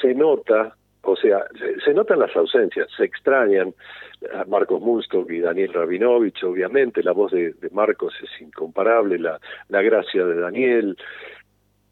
se 0.00 0.14
nota 0.14 0.74
o 1.02 1.16
sea, 1.16 1.44
se, 1.84 1.94
notan 1.94 2.18
las 2.18 2.34
ausencias, 2.36 2.88
se 2.96 3.04
extrañan 3.04 3.72
a 4.34 4.44
Marcos 4.44 4.80
Munstock 4.80 5.30
y 5.30 5.40
Daniel 5.40 5.72
Rabinovich, 5.72 6.42
obviamente, 6.44 7.02
la 7.02 7.12
voz 7.12 7.32
de, 7.32 7.54
Marcos 7.72 8.14
es 8.22 8.42
incomparable, 8.42 9.18
la, 9.18 9.40
la 9.68 9.80
gracia 9.80 10.26
de 10.26 10.34
Daniel, 10.38 10.96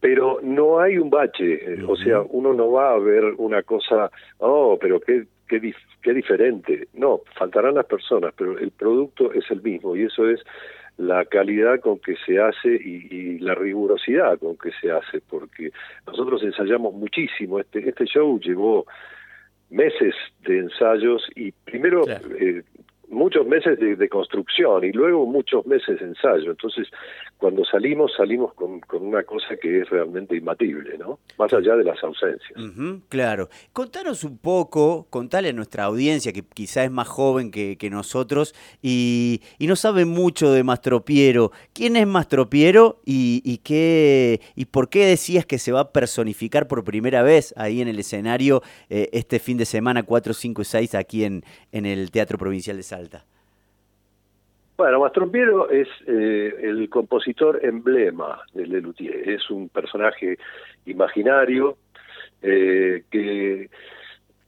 pero 0.00 0.40
no 0.42 0.80
hay 0.80 0.98
un 0.98 1.08
bache, 1.08 1.54
eh, 1.54 1.84
o 1.86 1.96
sea, 1.96 2.20
uno 2.20 2.52
no 2.52 2.70
va 2.72 2.92
a 2.92 2.98
ver 2.98 3.24
una 3.38 3.62
cosa, 3.62 4.10
oh, 4.38 4.76
pero 4.78 5.00
qué, 5.00 5.24
qué, 5.48 5.74
qué 6.02 6.12
diferente. 6.12 6.88
No, 6.94 7.20
faltarán 7.38 7.74
las 7.74 7.86
personas, 7.86 8.34
pero 8.36 8.58
el 8.58 8.70
producto 8.70 9.32
es 9.32 9.50
el 9.50 9.62
mismo 9.62 9.96
y 9.96 10.04
eso 10.04 10.28
es 10.28 10.40
la 10.98 11.24
calidad 11.26 11.80
con 11.80 11.98
que 11.98 12.16
se 12.24 12.40
hace 12.40 12.68
y, 12.68 13.38
la 13.38 13.54
rigurosidad 13.54 14.38
con 14.38 14.56
que 14.56 14.70
se 14.80 14.90
hace, 14.90 15.20
porque 15.20 15.70
nosotros 16.06 16.42
ensayamos 16.42 16.94
muchísimo. 16.94 17.60
Este, 17.60 17.86
este 17.88 18.06
show 18.06 18.40
llevó 18.40 18.86
meses 19.70 20.14
de 20.40 20.58
ensayos 20.58 21.28
y 21.34 21.52
primero 21.52 22.04
eh, 22.08 22.62
muchos 23.08 23.46
meses 23.46 23.78
de, 23.78 24.08
construcción 24.08 24.84
y 24.84 24.92
luego 24.92 25.26
muchos 25.26 25.66
meses 25.66 25.98
de 25.98 26.06
ensayo. 26.06 26.50
Entonces, 26.50 26.88
cuando 27.38 27.64
salimos, 27.64 28.12
salimos 28.16 28.54
con, 28.54 28.80
una 29.00 29.22
cosa 29.24 29.56
que 29.60 29.80
es 29.80 29.90
realmente 29.90 30.36
imbatible, 30.36 30.96
¿no? 30.98 31.18
Más 31.38 31.52
allá 31.52 31.76
de 31.76 31.84
las 31.84 32.02
ausencias. 32.02 32.58
claro. 33.08 33.48
Contanos 33.72 34.24
un 34.24 34.38
poco, 34.38 35.06
contale 35.10 35.50
a 35.50 35.52
nuestra 35.52 35.84
audiencia, 35.84 36.32
que 36.32 36.42
quizá 36.42 36.84
es 36.84 36.90
más 36.90 37.08
joven 37.08 37.50
que, 37.50 37.76
nosotros 37.90 38.52
y, 38.82 39.40
no 39.60 39.76
sabe 39.76 40.04
mucho 40.04 40.52
de 40.52 40.64
Mastropiero. 40.64 41.52
¿Quién 41.72 41.96
es 41.96 42.06
Mastropiero 42.06 43.00
y, 43.04 43.42
y, 43.44 43.58
qué, 43.58 44.40
y 44.54 44.66
por 44.66 44.88
qué 44.88 45.06
decías 45.06 45.46
que 45.46 45.58
se 45.58 45.72
va 45.72 45.80
a 45.80 45.92
personificar 45.92 46.66
por 46.66 46.84
primera 46.84 47.22
vez 47.22 47.54
ahí 47.56 47.80
en 47.80 47.88
el 47.88 47.98
escenario 47.98 48.62
eh, 48.90 49.08
este 49.12 49.38
fin 49.38 49.56
de 49.56 49.64
semana 49.64 50.02
4, 50.02 50.34
5 50.34 50.62
y 50.62 50.64
6 50.64 50.94
aquí 50.94 51.24
en, 51.24 51.44
en 51.72 51.86
el 51.86 52.10
Teatro 52.10 52.38
Provincial 52.38 52.76
de 52.76 52.82
San 52.82 52.95
bueno, 54.76 55.00
Mastropiero 55.00 55.70
es 55.70 55.88
eh, 56.06 56.54
el 56.62 56.90
compositor 56.90 57.64
emblema 57.64 58.40
de 58.52 58.66
Lelutier. 58.66 59.26
Es 59.28 59.50
un 59.50 59.70
personaje 59.70 60.38
imaginario 60.84 61.78
eh, 62.42 63.04
que 63.10 63.70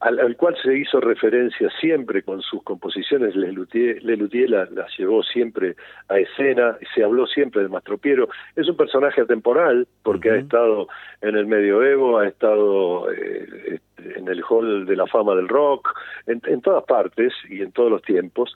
al, 0.00 0.36
cual 0.36 0.56
se 0.62 0.78
hizo 0.78 1.00
referencia 1.00 1.68
siempre 1.80 2.22
con 2.22 2.40
sus 2.42 2.62
composiciones. 2.62 3.34
Lelutier, 3.34 4.02
Lelutier 4.04 4.50
las 4.50 4.70
la 4.70 4.86
llevó 4.96 5.22
siempre 5.24 5.74
a 6.08 6.18
escena, 6.18 6.78
se 6.94 7.02
habló 7.02 7.26
siempre 7.26 7.62
de 7.62 7.68
Mastropiero. 7.68 8.28
Es 8.54 8.68
un 8.68 8.76
personaje 8.76 9.22
atemporal 9.22 9.88
porque 10.04 10.30
ha 10.30 10.36
estado 10.36 10.88
en 11.20 11.36
el 11.36 11.46
medioevo, 11.46 12.18
ha 12.18 12.28
estado 12.28 13.10
eh, 13.12 13.80
en 13.98 14.28
el 14.28 14.42
hall 14.48 14.86
de 14.86 14.96
la 14.96 15.06
fama 15.06 15.34
del 15.34 15.48
rock, 15.48 15.88
en, 16.26 16.60
todas 16.60 16.84
partes 16.84 17.32
y 17.48 17.62
en 17.62 17.72
todos 17.72 17.90
los 17.90 18.02
tiempos, 18.02 18.54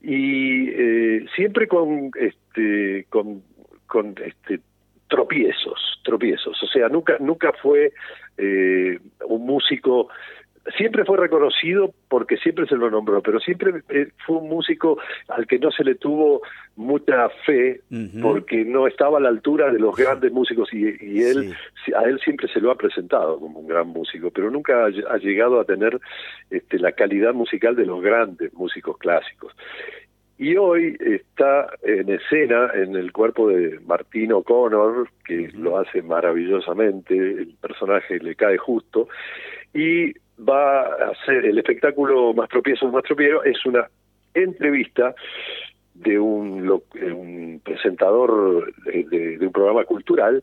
y 0.00 0.70
eh, 0.70 1.26
siempre 1.34 1.68
con 1.68 2.10
este 2.18 3.06
con, 3.10 3.42
con 3.86 4.14
este 4.24 4.60
tropiezos, 5.08 6.00
tropiezos, 6.02 6.62
o 6.62 6.66
sea, 6.66 6.88
nunca 6.88 7.16
nunca 7.20 7.52
fue 7.52 7.92
eh, 8.38 8.98
un 9.26 9.46
músico 9.46 10.08
siempre 10.76 11.04
fue 11.04 11.18
reconocido 11.18 11.92
porque 12.08 12.36
siempre 12.38 12.66
se 12.66 12.76
lo 12.76 12.90
nombró, 12.90 13.22
pero 13.22 13.38
siempre 13.40 13.82
eh, 13.90 14.08
fue 14.26 14.38
un 14.38 14.48
músico 14.48 14.98
al 15.28 15.46
que 15.46 15.58
no 15.58 15.70
se 15.70 15.84
le 15.84 15.94
tuvo 15.94 16.42
mucha 16.76 17.28
fe 17.46 17.80
porque 18.22 18.64
no 18.64 18.86
estaba 18.86 19.18
a 19.18 19.20
la 19.20 19.28
altura 19.28 19.70
de 19.70 19.78
los 19.78 19.94
grandes 19.94 20.32
músicos 20.32 20.72
y, 20.72 21.22
él 21.22 21.54
a 21.96 22.02
él 22.04 22.18
siempre 22.20 22.48
se 22.48 22.60
lo 22.60 22.70
ha 22.70 22.76
presentado 22.76 23.38
como 23.38 23.60
un 23.60 23.68
gran 23.68 23.88
músico, 23.88 24.30
pero 24.30 24.50
nunca 24.50 24.86
ha, 24.86 25.18
llegado 25.18 25.60
a 25.60 25.64
tener 25.64 26.00
este, 26.50 26.78
la 26.78 26.92
calidad 26.92 27.34
musical 27.34 27.76
de 27.76 27.86
los 27.86 28.02
grandes 28.02 28.52
músicos 28.54 28.96
clásicos. 28.98 29.54
Y 30.36 30.56
hoy 30.56 30.96
está 30.98 31.68
en 31.82 32.10
escena 32.10 32.70
en 32.74 32.96
el 32.96 33.12
cuerpo 33.12 33.48
de 33.48 33.78
Martín 33.86 34.32
O'Connor, 34.32 35.08
que 35.24 35.48
lo 35.54 35.78
hace 35.78 36.02
maravillosamente, 36.02 37.16
el 37.16 37.54
personaje 37.60 38.18
le 38.18 38.34
cae 38.34 38.58
justo, 38.58 39.08
y 39.72 40.12
va 40.38 40.82
a 40.82 41.12
ser 41.24 41.44
el 41.44 41.58
espectáculo 41.58 42.32
Más 42.34 42.48
tropiezo, 42.48 42.88
más 42.88 43.04
tropiero, 43.04 43.44
es 43.44 43.64
una 43.66 43.88
entrevista 44.34 45.14
de 45.94 46.18
un, 46.18 46.68
un 46.68 47.60
presentador 47.64 48.72
de, 48.84 49.38
un 49.40 49.52
programa 49.52 49.84
cultural 49.84 50.42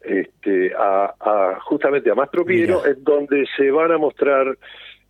este, 0.00 0.72
a, 0.78 1.58
justamente 1.64 2.10
a 2.10 2.14
Más 2.14 2.30
Tropiero, 2.30 2.86
en 2.86 3.02
donde 3.02 3.46
se 3.56 3.70
van 3.72 3.90
a 3.90 3.98
mostrar 3.98 4.56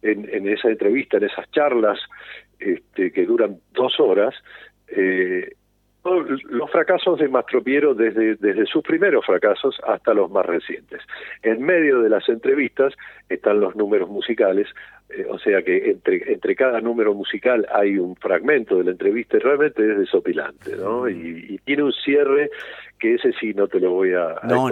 en, 0.00 0.28
en 0.32 0.48
esa 0.48 0.70
entrevista, 0.70 1.18
en 1.18 1.24
esas 1.24 1.50
charlas 1.50 1.98
este, 2.58 3.12
que 3.12 3.26
duran 3.26 3.58
dos 3.74 4.00
horas, 4.00 4.34
eh, 4.88 5.52
los 6.48 6.70
fracasos 6.70 7.18
de 7.18 7.28
Mastropiero 7.28 7.94
desde, 7.94 8.36
desde 8.36 8.66
sus 8.66 8.82
primeros 8.82 9.24
fracasos 9.24 9.76
hasta 9.86 10.14
los 10.14 10.30
más 10.30 10.46
recientes. 10.46 11.00
En 11.42 11.62
medio 11.62 12.00
de 12.00 12.08
las 12.08 12.28
entrevistas 12.28 12.94
están 13.28 13.60
los 13.60 13.76
números 13.76 14.08
musicales, 14.08 14.68
eh, 15.10 15.26
o 15.28 15.38
sea 15.38 15.62
que 15.62 15.90
entre, 15.90 16.32
entre 16.32 16.56
cada 16.56 16.80
número 16.80 17.14
musical 17.14 17.66
hay 17.72 17.98
un 17.98 18.16
fragmento 18.16 18.78
de 18.78 18.84
la 18.84 18.90
entrevista 18.92 19.36
y 19.36 19.40
realmente 19.40 19.90
es 19.90 19.98
desopilante, 19.98 20.76
¿no? 20.76 21.08
Y, 21.08 21.60
tiene 21.64 21.82
un 21.82 21.92
cierre 21.92 22.50
que 22.98 23.14
ese 23.14 23.32
sí 23.32 23.52
no 23.52 23.66
te 23.66 23.80
lo 23.80 23.90
voy 23.90 24.12
a, 24.12 24.36
no, 24.44 24.68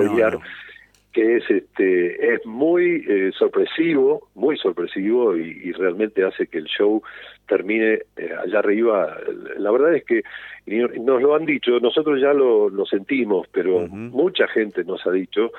que 1.14 1.36
es 1.36 1.48
este 1.48 2.34
es 2.34 2.44
muy 2.44 3.04
eh, 3.08 3.30
sorpresivo, 3.38 4.28
muy 4.34 4.58
sorpresivo 4.58 5.36
y, 5.36 5.72
realmente 5.72 6.24
hace 6.24 6.48
que 6.48 6.58
el 6.58 6.66
show 6.66 7.02
termine 7.46 8.00
eh, 8.16 8.30
allá 8.44 8.58
arriba. 8.58 9.16
La 9.56 9.70
verdad 9.70 9.94
es 9.94 10.04
que 10.04 10.22
nos 10.66 11.22
lo 11.22 11.34
han 11.34 11.46
dicho, 11.46 11.78
nosotros 11.80 12.20
ya 12.20 12.32
lo, 12.32 12.68
lo 12.68 12.84
sentimos, 12.84 13.46
pero 13.52 13.86
mucha 13.88 14.48
gente 14.48 14.84
nos 14.84 15.06
ha 15.06 15.12
dicho 15.12 15.52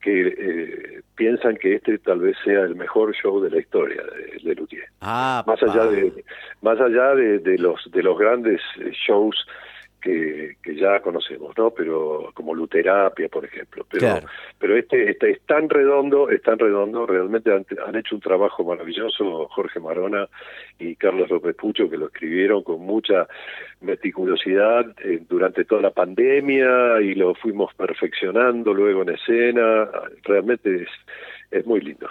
que 0.00 0.28
eh, 0.28 1.00
piensan 1.16 1.56
que 1.56 1.76
este 1.76 1.98
tal 1.98 2.20
vez 2.20 2.36
sea 2.44 2.60
el 2.62 2.74
mejor 2.74 3.14
show 3.14 3.40
de 3.40 3.50
la 3.50 3.58
historia 3.58 4.02
de, 4.02 4.48
de 4.48 4.54
Luthier. 4.54 4.84
Ah, 5.00 5.44
más 5.46 5.62
allá 5.62 5.86
de 5.86 6.24
más 6.62 6.80
allá 6.80 7.14
de, 7.14 7.38
de 7.40 7.58
los 7.58 7.90
de 7.90 8.02
los 8.02 8.18
grandes 8.18 8.60
shows 9.06 9.46
que, 10.04 10.76
ya 10.76 11.00
conocemos, 11.00 11.56
¿no? 11.56 11.70
Pero 11.70 12.30
como 12.34 12.54
Luterapia, 12.54 13.28
por 13.28 13.44
ejemplo. 13.44 13.86
Pero, 13.90 14.20
pero 14.58 14.76
este, 14.76 15.10
este, 15.10 15.30
es 15.30 15.40
tan 15.46 15.68
redondo, 15.68 16.28
es 16.28 16.42
tan 16.42 16.58
redondo, 16.58 17.06
realmente 17.06 17.50
han, 17.52 17.96
hecho 17.96 18.14
un 18.14 18.20
trabajo 18.20 18.64
maravilloso 18.64 19.48
Jorge 19.48 19.80
Marona 19.80 20.28
y 20.78 20.94
Carlos 20.96 21.30
López 21.30 21.56
Pucho, 21.56 21.88
que 21.88 21.96
lo 21.96 22.06
escribieron 22.06 22.62
con 22.62 22.80
mucha 22.80 23.26
meticulosidad 23.80 24.86
eh, 25.02 25.22
durante 25.28 25.64
toda 25.64 25.80
la 25.80 25.90
pandemia 25.90 27.00
y 27.00 27.14
lo 27.14 27.34
fuimos 27.34 27.72
perfeccionando 27.74 28.74
luego 28.74 29.02
en 29.02 29.10
escena. 29.10 29.88
Realmente 30.22 30.82
es, 30.82 30.88
es 31.50 31.66
muy 31.66 31.80
lindo. 31.80 32.08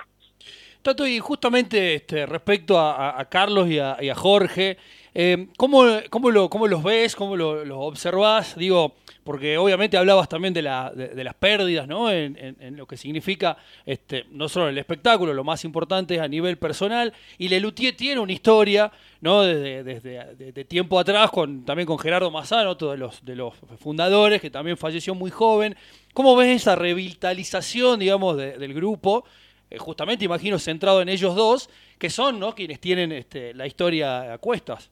Tato, 0.82 1.08
y 1.08 1.20
justamente 1.20 1.96
este, 1.96 2.26
respecto 2.26 2.78
a, 2.78 3.26
Carlos 3.30 3.70
y 3.70 3.80
a, 3.80 4.16
Jorge, 4.16 4.78
eh, 5.16 5.48
¿cómo, 5.58 5.84
lo, 5.84 6.50
¿cómo, 6.50 6.68
los 6.68 6.84
ves? 6.84 7.16
¿Cómo 7.16 7.36
los 7.36 7.68
lo 7.68 7.82
observás? 7.82 8.56
Digo, 8.56 8.96
porque 9.24 9.58
obviamente 9.58 9.96
hablabas 9.96 10.28
también 10.28 10.54
de, 10.54 10.64
la, 10.64 10.92
de, 10.92 11.24
las 11.24 11.36
pérdidas, 11.36 11.88
¿no? 11.88 12.12
En, 12.12 12.76
lo 12.76 12.88
que 12.88 12.98
significa 12.98 13.58
este, 13.86 14.26
no 14.32 14.50
solo 14.50 14.70
el 14.70 14.78
espectáculo, 14.78 15.34
lo 15.34 15.44
más 15.44 15.64
importante 15.66 16.16
es 16.16 16.22
a 16.22 16.28
nivel 16.28 16.58
personal. 16.58 17.14
Y 17.38 17.48
Lelutier 17.48 17.96
tiene 17.96 18.20
una 18.20 18.34
historia, 18.34 18.92
¿no? 19.22 19.44
Desde, 19.44 20.66
tiempo 20.66 21.00
atrás, 21.00 21.30
con, 21.30 21.64
también 21.64 21.86
con 21.86 22.00
Gerardo 22.00 22.32
Mazano, 22.32 22.72
otro 22.72 22.92
de 22.92 22.98
los, 22.98 23.24
de 23.24 23.36
los 23.36 23.54
fundadores, 23.80 24.42
que 24.42 24.50
también 24.50 24.78
falleció 24.78 25.14
muy 25.14 25.30
joven. 25.30 25.76
¿Cómo 26.14 26.36
ves 26.36 26.62
esa 26.62 26.76
revitalización, 26.76 28.00
digamos, 28.00 28.38
del 28.38 28.74
grupo? 28.74 29.26
Eh, 29.70 29.78
justamente 29.78 30.26
imagino 30.26 30.60
centrado 30.60 31.02
en 31.02 31.10
ellos 31.10 31.36
dos, 31.36 31.70
que 31.98 32.10
son 32.10 32.40
¿no? 32.40 32.54
quienes 32.54 32.80
tienen 32.80 33.12
este, 33.12 33.54
la 33.54 33.66
historia 33.66 34.34
a 34.34 34.38
cuestas. 34.38 34.90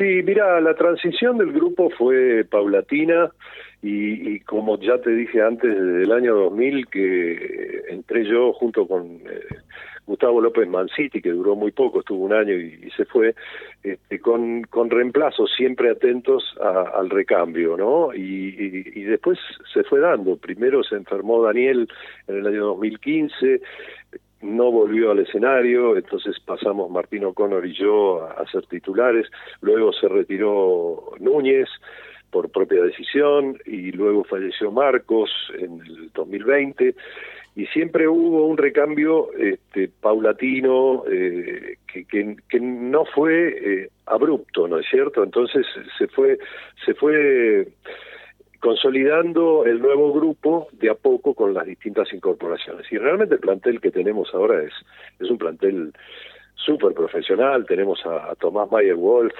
Sí, 0.00 0.22
mira, 0.24 0.58
la 0.62 0.74
transición 0.74 1.36
del 1.36 1.52
grupo 1.52 1.90
fue 1.90 2.46
paulatina 2.50 3.30
y, 3.82 4.40
como 4.40 4.80
ya 4.80 4.96
te 4.96 5.10
dije 5.10 5.42
antes, 5.42 5.70
desde 5.70 6.04
el 6.04 6.12
año 6.12 6.34
2000 6.36 6.86
que 6.86 7.82
entré 7.90 8.24
yo 8.24 8.54
junto 8.54 8.88
con 8.88 9.20
eh, 9.26 9.58
Gustavo 10.06 10.40
López 10.40 10.66
Manciti, 10.66 11.20
que 11.20 11.32
duró 11.32 11.54
muy 11.54 11.72
poco, 11.72 12.00
estuvo 12.00 12.24
un 12.24 12.32
año 12.32 12.54
y, 12.54 12.90
se 12.96 13.04
fue, 13.04 13.34
este, 13.82 14.20
con, 14.20 14.62
con 14.62 14.88
reemplazos 14.88 15.52
siempre 15.54 15.90
atentos 15.90 16.44
al 16.62 17.10
recambio, 17.10 17.76
¿no? 17.76 18.14
Y, 18.14 19.02
después 19.02 19.38
se 19.74 19.84
fue 19.84 20.00
dando. 20.00 20.38
Primero 20.38 20.82
se 20.82 20.94
enfermó 20.94 21.42
Daniel 21.42 21.86
en 22.26 22.38
el 22.38 22.46
año 22.46 22.64
2015, 22.68 23.60
no 24.42 24.70
volvió 24.70 25.10
al 25.10 25.20
escenario, 25.20 25.96
entonces 25.96 26.38
pasamos 26.40 26.90
Martín 26.90 27.24
O'Connor 27.24 27.66
y 27.66 27.74
yo 27.74 28.24
a, 28.24 28.46
ser 28.50 28.66
titulares, 28.66 29.26
luego 29.60 29.92
se 29.92 30.08
retiró 30.08 31.12
Núñez, 31.18 31.68
por 32.30 32.50
propia 32.50 32.82
decisión 32.82 33.58
y 33.66 33.92
luego 33.92 34.24
falleció 34.24 34.70
Marcos 34.70 35.30
en 35.58 35.80
el 35.80 36.10
2020 36.14 36.94
y 37.56 37.66
siempre 37.66 38.06
hubo 38.06 38.46
un 38.46 38.56
recambio 38.56 39.32
este, 39.34 39.90
paulatino 40.00 41.02
eh, 41.10 41.76
que, 41.86 42.04
que, 42.04 42.60
no 42.60 43.04
fue 43.04 43.48
eh, 43.48 43.90
abrupto, 44.06 44.68
¿no 44.68 44.78
es 44.78 44.86
cierto? 44.88 45.24
Entonces 45.24 45.66
se 45.98 46.06
fue, 46.06 46.38
se 46.84 46.94
fue 46.94 47.68
consolidando 48.60 49.64
el 49.64 49.80
nuevo 49.80 50.12
grupo 50.12 50.68
de 50.72 50.90
a 50.90 50.94
poco 50.94 51.34
con 51.34 51.54
las 51.54 51.66
distintas 51.66 52.12
incorporaciones. 52.12 52.86
Y 52.92 52.98
realmente 52.98 53.34
el 53.34 53.40
plantel 53.40 53.80
que 53.80 53.90
tenemos 53.90 54.32
ahora 54.34 54.62
es, 54.62 54.72
es 55.18 55.30
un 55.30 55.38
plantel 55.38 55.92
súper 56.54 56.92
profesional. 56.92 57.64
Tenemos 57.66 58.04
a, 58.04 58.34
Tomás 58.36 58.70
Mayer 58.70 58.94
Wolf, 58.94 59.34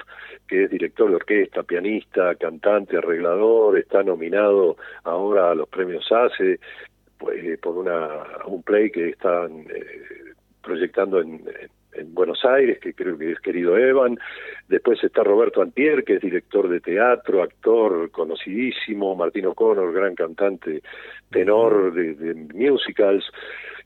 que 0.47 0.63
es 0.63 0.71
director 0.71 1.09
de 1.09 1.15
orquesta, 1.17 1.63
pianista, 1.63 2.35
cantante, 2.35 2.97
arreglador, 2.97 3.77
está 3.77 4.03
nominado 4.03 4.77
ahora 5.03 5.51
a 5.51 5.55
los 5.55 5.69
premios 5.69 6.11
ACE 6.11 6.59
pues, 7.19 7.59
por 7.59 7.77
una, 7.77 8.09
un 8.47 8.63
play 8.63 8.89
que 8.89 9.09
están 9.09 9.61
eh, 9.69 10.33
proyectando 10.63 11.21
en 11.21 11.43
Buenos 12.05 12.43
Aires, 12.45 12.79
que 12.79 12.93
creo 12.93 13.17
que 13.17 13.31
es 13.31 13.39
querido 13.39 13.77
Evan. 13.77 14.17
Después 14.67 15.03
está 15.03 15.23
Roberto 15.23 15.61
Antier, 15.61 16.03
que 16.03 16.15
es 16.15 16.21
director 16.21 16.69
de 16.69 16.79
teatro, 16.79 17.43
actor 17.43 18.09
conocidísimo. 18.11 19.15
Martín 19.15 19.45
O'Connor, 19.47 19.93
gran 19.93 20.15
cantante, 20.15 20.81
tenor 21.29 21.93
de, 21.93 22.33
musicals. 22.53 23.25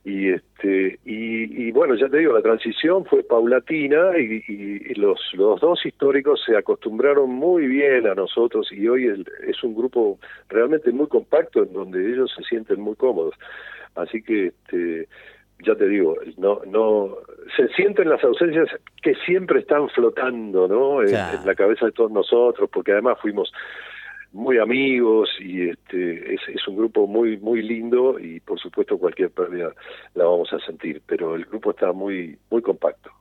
Y, 0.04 0.30
este, 0.30 1.00
y, 1.04 1.72
bueno, 1.72 1.96
ya 1.96 2.08
te 2.08 2.18
digo, 2.18 2.32
la 2.32 2.44
transición 2.44 3.06
fue 3.06 3.24
paulatina 3.24 4.16
y, 4.20 4.94
los, 4.94 5.20
los 5.34 5.60
dos 5.60 5.84
históricos 5.84 6.44
se 6.46 6.56
acostumbraron 6.56 7.32
muy 7.32 7.66
bien 7.66 8.06
a 8.06 8.14
nosotros 8.14 8.72
y 8.72 8.88
hoy 8.88 9.12
es 9.48 9.64
un 9.64 9.76
grupo 9.76 10.20
realmente 10.48 10.92
muy 10.92 11.08
compacto 11.08 11.64
en 11.64 11.74
donde 11.74 12.08
ellos 12.08 12.32
se 12.38 12.44
sienten 12.44 12.82
muy 12.82 12.96
cómodos. 12.96 13.34
Así 13.96 14.22
que 14.22 14.48
este, 14.48 15.08
ya 15.60 15.76
te 15.76 15.88
digo, 15.88 16.16
no, 16.38 16.62
no, 16.66 17.18
se 17.56 17.68
sienten 17.70 18.10
las 18.10 18.24
ausencias 18.24 18.68
que 19.02 19.16
siempre 19.26 19.60
están 19.60 19.90
flotando, 19.90 20.68
¿no? 20.68 21.02
En, 21.02 21.12
la 21.12 21.56
cabeza 21.56 21.86
de 21.86 21.92
todos 21.92 22.12
nosotros, 22.12 22.70
porque 22.72 22.92
además 22.92 23.18
fuimos 23.22 23.52
muy 24.32 24.58
amigos 24.58 25.30
y 25.40 25.70
este 25.70 26.34
es, 26.34 26.42
es, 26.50 26.68
un 26.68 26.76
grupo 26.76 27.08
muy 27.08 27.38
muy 27.38 27.62
lindo 27.62 28.20
y 28.20 28.42
por 28.42 28.60
supuesto 28.60 28.98
cualquier 28.98 29.30
pérdida 29.32 29.74
la 30.14 30.26
vamos 30.26 30.52
a 30.52 30.60
sentir, 30.60 31.02
pero 31.06 31.36
el 31.36 31.46
grupo 31.46 31.72
está 31.72 31.94
muy 31.94 32.38
muy 32.50 32.62
compacto. 32.62 33.12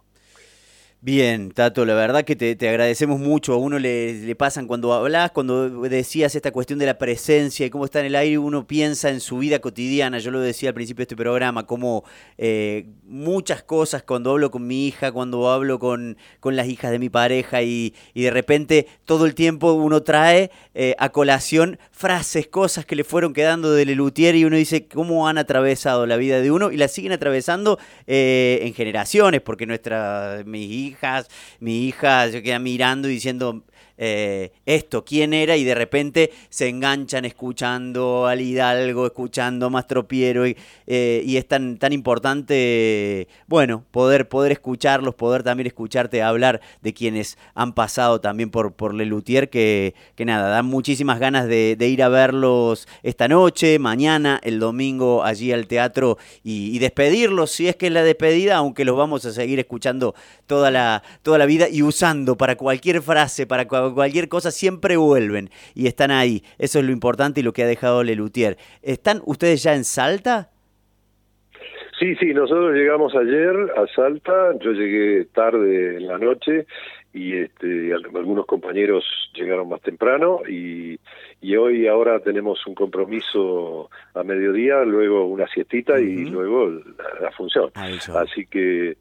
Bien, 1.07 1.51
Tato, 1.51 1.85
la 1.85 1.93
verdad 1.93 2.25
que 2.25 2.35
te, 2.35 2.57
agradecemos 2.67 3.21
mucho. 3.21 3.53
A 3.53 3.59
uno 3.59 3.79
le, 3.79 4.15
le, 4.15 4.35
pasan 4.35 4.67
cuando 4.67 4.95
hablas, 4.95 5.33
cuando 5.33 5.69
decías 5.83 6.35
esta 6.35 6.51
cuestión 6.51 6.79
de 6.79 6.87
la 6.87 6.97
presencia 6.97 7.67
y 7.67 7.69
cómo 7.69 7.85
está 7.85 8.01
en 8.01 8.07
el 8.07 8.17
aire, 8.17 8.39
uno 8.39 8.67
piensa 8.67 9.11
en 9.11 9.21
su 9.21 9.37
vida 9.37 9.59
cotidiana. 9.59 10.19
Yo 10.19 10.31
lo 10.31 10.41
decía 10.41 10.71
al 10.71 10.75
principio 10.75 11.01
de 11.01 11.03
este 11.03 11.15
programa, 11.15 11.67
como 11.67 12.05
eh, 12.39 12.87
muchas 13.05 13.63
cosas 13.63 14.03
cuando 14.03 14.31
hablo 14.31 14.51
con 14.51 14.67
mi 14.67 14.87
hija, 14.87 15.13
cuando 15.13 15.51
hablo 15.51 15.79
con, 15.79 16.17
con 16.41 16.57
las 16.57 16.69
hijas 16.69 16.91
de 16.91 16.99
mi 16.99 17.11
pareja 17.11 17.61
y, 17.61 17.95
y, 18.15 18.23
de 18.23 18.31
repente 18.31 18.87
todo 19.05 19.27
el 19.27 19.35
tiempo 19.35 19.75
uno 19.75 20.03
trae 20.03 20.51
eh, 20.73 20.95
a 20.99 21.11
colación 21.11 21.79
frases, 21.91 22.47
cosas 22.47 22.87
que 22.87 22.97
le 22.97 23.05
fueron 23.05 23.35
quedando 23.35 23.75
de 23.75 23.85
Lelutier 23.85 24.37
y 24.37 24.47
uno 24.47 24.57
dice 24.57 24.89
cómo 24.89 25.29
han 25.29 25.37
atravesado 25.37 26.07
la 26.07 26.17
vida 26.17 26.41
de 26.41 26.51
uno 26.51 26.73
y 26.73 26.79
la 26.79 26.89
siguen 26.89 27.13
atravesando 27.13 27.79
eh, 28.07 28.61
en 28.63 28.73
generaciones, 28.73 29.43
porque 29.43 29.67
nuestra, 29.67 30.43
mis 30.47 30.71
hijas 30.71 30.94
mi 31.61 31.87
hija 31.87 32.31
se 32.31 32.43
queda 32.43 32.59
mirando 32.59 33.09
y 33.09 33.13
diciendo, 33.13 33.65
eh, 33.97 34.53
esto, 34.67 35.05
quién 35.05 35.33
era, 35.35 35.57
y 35.57 35.65
de 35.65 35.75
repente 35.75 36.33
se 36.49 36.69
enganchan 36.69 37.25
escuchando 37.25 38.27
al 38.27 38.41
Hidalgo, 38.41 39.07
escuchando 39.07 39.67
a 39.67 39.71
Mastropiero, 39.71 40.47
y, 40.47 40.57
eh, 40.87 41.23
y 41.25 41.37
es 41.37 41.47
tan, 41.47 41.79
tan 41.79 41.93
importante, 41.93 43.29
bueno, 43.47 43.85
poder, 43.91 44.29
poder 44.29 44.53
escucharlos, 44.53 45.15
poder 45.15 45.43
también 45.43 45.67
escucharte 45.67 46.23
hablar 46.23 46.61
de 46.83 46.93
quienes 46.93 47.39
han 47.55 47.73
pasado 47.73 48.21
también 48.21 48.51
por, 48.51 48.73
por 48.73 48.95
Lelutier, 48.95 49.51
que, 49.51 49.95
que 50.15 50.25
nada, 50.25 50.49
dan 50.49 50.67
muchísimas 50.67 51.19
ganas 51.19 51.47
de, 51.47 51.77
ir 51.85 52.03
a 52.03 52.09
verlos 52.09 52.89
esta 53.03 53.29
noche, 53.29 53.79
mañana, 53.79 54.41
el 54.43 54.59
domingo 54.59 55.23
allí 55.23 55.53
al 55.53 55.67
teatro 55.67 56.19
y, 56.43 56.79
despedirlos, 56.79 57.51
si 57.51 57.69
es 57.69 57.77
que 57.77 57.87
es 57.87 57.93
la 57.93 58.03
despedida, 58.03 58.57
aunque 58.57 58.85
los 58.85 58.97
vamos 58.97 59.25
a 59.25 59.33
seguir 59.33 59.59
escuchando 59.59 60.15
toda 60.47 60.71
la, 60.71 61.03
toda 61.23 61.39
la 61.39 61.47
vida 61.47 61.69
y 61.69 61.83
usando 61.83 62.37
para 62.37 62.57
cualquier 62.57 63.01
frase, 63.01 63.47
para 63.47 63.67
cualquier 63.67 63.84
cualquier 63.93 64.29
cosa 64.29 64.51
siempre 64.51 64.97
vuelven 64.97 65.51
y 65.75 65.87
están 65.87 66.11
ahí. 66.11 66.43
Eso 66.59 66.79
es 66.79 66.85
lo 66.85 66.93
importante 66.93 67.41
y 67.41 67.43
lo 67.43 67.53
que 67.53 67.65
ha 67.65 67.67
dejado 67.67 68.03
Lelutier. 68.03 68.57
¿Están 68.83 69.21
ustedes 69.27 69.63
ya 69.63 69.75
en 69.75 69.85
Salta? 69.85 70.51
Sí, 71.99 72.15
sí, 72.17 72.35
nosotros 72.35 72.75
llegamos 72.75 73.15
ayer 73.15 73.55
a 73.77 73.87
Salta, 73.95 74.53
yo 74.61 74.73
llegué 74.73 75.27
tarde 75.27 75.97
en 75.97 76.07
la 76.07 76.19
noche 76.19 76.67
y 77.15 77.37
este, 77.37 77.95
algunos 77.95 78.45
compañeros 78.45 79.05
llegaron 79.35 79.69
más 79.69 79.81
temprano 79.81 80.41
y, 80.49 80.99
y 81.41 81.57
hoy 81.57 81.87
ahora 81.87 82.19
tenemos 82.19 82.67
un 82.67 82.75
compromiso 82.75 83.89
a 84.15 84.25
mediodía, 84.25 84.83
luego 84.83 85.25
una 85.27 85.47
siestita 85.47 86.01
y 86.01 86.25
luego 86.25 86.71
la, 87.21 87.31
función. 87.31 87.71
Así 87.75 88.47
que 88.47 88.97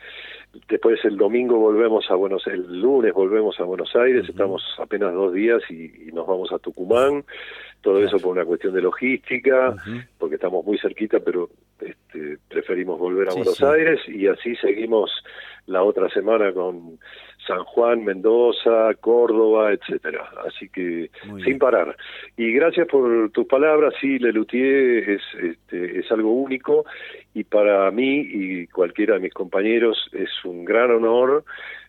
después 0.67 1.03
el 1.05 1.17
domingo 1.17 1.57
volvemos 1.57 2.05
a 2.11 2.15
Buenos 2.15 2.45
el 2.45 2.79
lunes 2.79 3.13
volvemos 3.13 3.59
a 3.59 3.63
Buenos 3.63 3.95
Aires, 3.95 4.29
estamos 4.29 4.61
apenas 4.77 5.11
dos 5.13 5.33
días 5.33 5.63
y, 5.71 6.11
nos 6.13 6.27
vamos 6.27 6.51
a 6.51 6.59
Tucumán, 6.59 7.25
todo 7.81 8.03
eso 8.03 8.19
por 8.19 8.33
una 8.33 8.45
cuestión 8.45 8.75
de 8.75 8.81
logística, 8.83 9.75
porque 10.19 10.35
estamos 10.35 10.63
muy 10.63 10.77
cerquita, 10.77 11.19
pero 11.19 11.49
este, 11.79 12.37
preferimos 12.47 12.99
volver 12.99 13.29
a 13.29 13.33
Buenos 13.33 13.63
Aires 13.63 13.99
y 14.07 14.27
así 14.27 14.55
seguimos 14.57 15.09
la 15.67 15.83
otra 15.83 16.09
semana 16.09 16.51
con 16.51 16.99
San 17.47 17.63
Juan, 17.63 18.03
Mendoza, 18.03 18.93
Córdoba, 18.99 19.73
etcétera. 19.73 20.29
Así 20.47 20.69
que 20.69 21.09
sin 21.43 21.59
parar. 21.59 21.95
Y 22.37 22.51
gracias 22.53 22.87
por 22.87 23.29
tus 23.31 23.45
palabras. 23.47 23.93
Sí, 23.99 24.19
Lelutier 24.19 25.09
es, 25.09 25.21
este, 25.41 25.99
es 25.99 26.11
algo 26.11 26.31
único 26.31 26.85
y 27.33 27.43
para 27.43 27.89
mí 27.91 28.27
y 28.29 28.67
cualquiera 28.67 29.15
de 29.15 29.21
mis 29.21 29.33
compañeros 29.33 30.09
es 30.13 30.29
un 30.45 30.65
gran 30.65 30.91
honor 30.91 31.43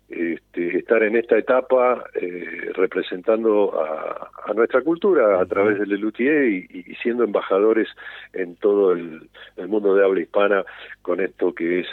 este, 0.09 0.79
estar 0.79 1.03
en 1.03 1.17
esta 1.17 1.39
etapa 1.39 2.05
eh, 2.15 2.71
representando 2.75 3.73
a, 3.81 4.53
nuestra 4.55 4.83
cultura 4.83 5.41
a 5.41 5.47
través 5.47 5.79
de 5.79 5.87
Lelutier 5.87 6.45
y, 6.45 6.95
siendo 7.03 7.25
embajadores 7.25 7.89
en 8.35 8.55
todo 8.57 8.93
el 8.93 9.29
mundo 9.67 9.95
de 9.95 10.05
habla 10.05 10.21
hispana 10.21 10.65
con 11.03 11.21
esto 11.21 11.55
que 11.55 11.81
es 11.81 11.87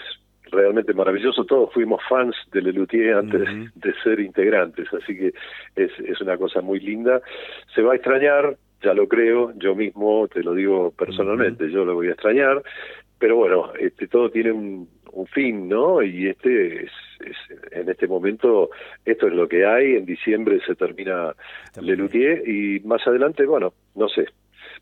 realmente 0.51 0.93
maravilloso. 0.93 1.45
Todos 1.45 1.73
fuimos 1.73 2.01
fans 2.07 2.35
de 2.51 2.61
Lelutier 2.61 3.15
antes 3.15 3.41
de 3.75 3.93
ser 4.03 4.19
integrantes, 4.19 4.87
así 4.93 5.17
que 5.17 5.33
es, 5.75 5.91
es 5.99 6.21
una 6.21 6.37
cosa 6.37 6.61
muy 6.61 6.79
linda. 6.79 7.21
Se 7.73 7.81
va 7.81 7.93
a 7.93 7.95
extrañar, 7.95 8.57
ya 8.81 8.93
lo 8.93 9.07
creo, 9.07 9.53
yo 9.57 9.75
mismo 9.75 10.27
te 10.27 10.43
lo 10.43 10.53
digo 10.53 10.91
personalmente, 10.91 11.69
yo 11.71 11.85
lo 11.85 11.95
voy 11.95 12.07
a 12.07 12.11
extrañar, 12.11 12.61
pero 13.17 13.35
bueno, 13.35 13.71
este, 13.79 14.07
todo 14.07 14.29
tiene 14.31 14.51
un, 14.51 14.89
un 15.11 15.27
fin, 15.27 15.69
¿no? 15.69 16.01
Y 16.01 16.27
este 16.27 16.85
es, 16.85 16.91
en 17.71 17.89
este 17.89 18.07
momento, 18.07 18.71
esto 19.05 19.27
es 19.27 19.33
lo 19.33 19.47
que 19.47 19.65
hay, 19.65 19.95
en 19.95 20.05
diciembre 20.05 20.59
se 20.65 20.75
termina 20.75 21.33
Lelutier 21.79 22.47
y 22.47 22.79
más 22.81 23.05
adelante, 23.07 23.45
bueno, 23.45 23.73
no 23.95 24.09
sé, 24.09 24.25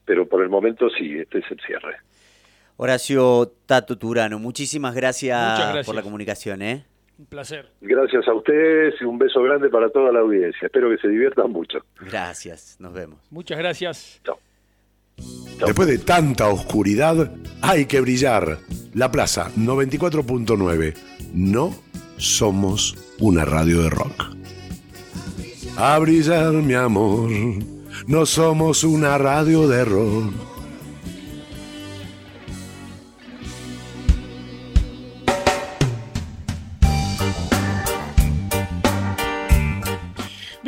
pero 0.05 0.25
por 0.25 0.41
el 0.41 0.49
momento 0.49 0.89
sí, 0.89 1.17
este 1.17 1.39
es 1.39 1.51
el 1.51 1.59
cierre. 1.59 1.97
Horacio 2.81 3.51
Tato 3.65 3.97
Turano, 3.97 4.39
muchísimas 4.39 4.95
gracias, 4.95 5.85
por 5.85 5.95
la 5.95 6.01
comunicación. 6.01 6.61
¿eh? 6.61 6.85
Un 7.17 7.25
placer. 7.25 7.67
Gracias 7.81 8.25
a 8.25 8.33
ustedes 8.33 8.93
y 9.01 9.03
un 9.03 9.17
beso 9.17 9.43
grande 9.43 9.67
para 9.67 9.89
toda 9.89 10.13
la 10.13 10.19
audiencia. 10.19 10.65
Espero 10.65 10.89
que 10.89 10.97
se 10.97 11.09
diviertan 11.09 11.51
mucho. 11.51 11.79
Gracias, 11.99 12.77
nos 12.79 12.93
vemos. 12.93 13.19
Muchas 13.31 13.57
gracias. 13.57 14.21
Chao. 14.23 14.39
Después 15.65 15.89
de 15.89 15.97
tanta 15.97 16.47
oscuridad, 16.47 17.29
hay 17.61 17.85
que 17.85 17.99
brillar. 17.99 18.59
La 18.93 19.11
Plaza 19.11 19.51
94.9. 19.57 20.95
No 21.33 21.75
somos 22.15 22.95
una 23.19 23.43
radio 23.43 23.83
de 23.83 23.89
rock. 23.89 24.23
A 25.75 25.99
brillar, 25.99 26.53
mi 26.53 26.75
amor. 26.75 27.29
No 28.07 28.25
somos 28.25 28.85
una 28.85 29.17
radio 29.17 29.67
de 29.67 29.83
rock. 29.83 30.48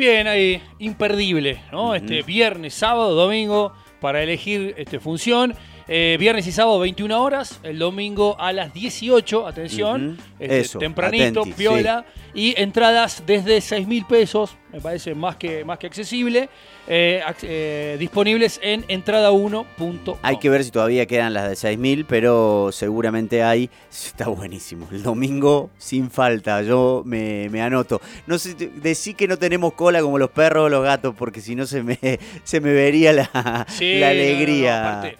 Bien, 0.02 0.26
ahí, 0.26 0.60
imperdible, 0.80 1.60
¿no? 1.70 1.94
Este 1.94 2.22
viernes, 2.22 2.74
sábado, 2.74 3.14
domingo, 3.14 3.72
para 4.00 4.20
elegir 4.20 4.74
este, 4.76 4.98
función. 4.98 5.54
Eh, 5.88 6.16
viernes 6.18 6.46
y 6.46 6.52
sábado 6.52 6.78
21 6.78 7.22
horas, 7.22 7.58
el 7.62 7.78
domingo 7.78 8.36
a 8.38 8.52
las 8.52 8.72
18, 8.72 9.46
atención, 9.46 10.18
este, 10.38 10.60
Eso, 10.60 10.78
tempranito, 10.78 11.40
atenti, 11.40 11.56
piola, 11.56 12.04
y 12.34 12.54
entradas 12.60 13.24
desde 13.26 13.60
6 13.60 13.86
mil 13.86 14.04
pesos, 14.06 14.56
me 14.72 14.80
parece 14.80 15.14
más 15.14 15.36
que, 15.36 15.64
más 15.64 15.78
que 15.78 15.86
accesible, 15.86 16.48
eh, 16.88 17.22
eh, 17.42 17.96
disponibles 17.98 18.58
en 18.62 18.84
entrada1.com. 18.86 20.16
Hay 20.22 20.38
que 20.38 20.50
ver 20.50 20.64
si 20.64 20.70
todavía 20.70 21.06
quedan 21.06 21.34
las 21.34 21.48
de 21.48 21.76
6.000, 21.76 22.06
pero 22.08 22.70
seguramente 22.72 23.42
hay. 23.42 23.70
Está 23.90 24.28
buenísimo. 24.28 24.88
El 24.90 25.02
domingo 25.02 25.70
sin 25.78 26.10
falta. 26.10 26.62
Yo 26.62 27.02
me, 27.04 27.48
me 27.50 27.62
anoto. 27.62 28.00
No 28.26 28.38
sé, 28.38 28.54
decí 28.54 29.14
que 29.14 29.28
no 29.28 29.38
tenemos 29.38 29.74
cola 29.74 30.00
como 30.00 30.18
los 30.18 30.30
perros 30.30 30.66
o 30.66 30.68
los 30.68 30.82
gatos, 30.82 31.14
porque 31.16 31.40
si 31.40 31.54
no 31.54 31.66
se 31.66 31.82
me, 31.82 31.98
se 32.44 32.60
me 32.60 32.72
vería 32.72 33.12
la, 33.12 33.66
Sí, 33.68 33.98
la 34.00 34.08
no, 34.08 34.14
no, 34.14 34.20
no, 34.20 34.22
alegría. 34.22 34.98
aparte, 34.98 35.18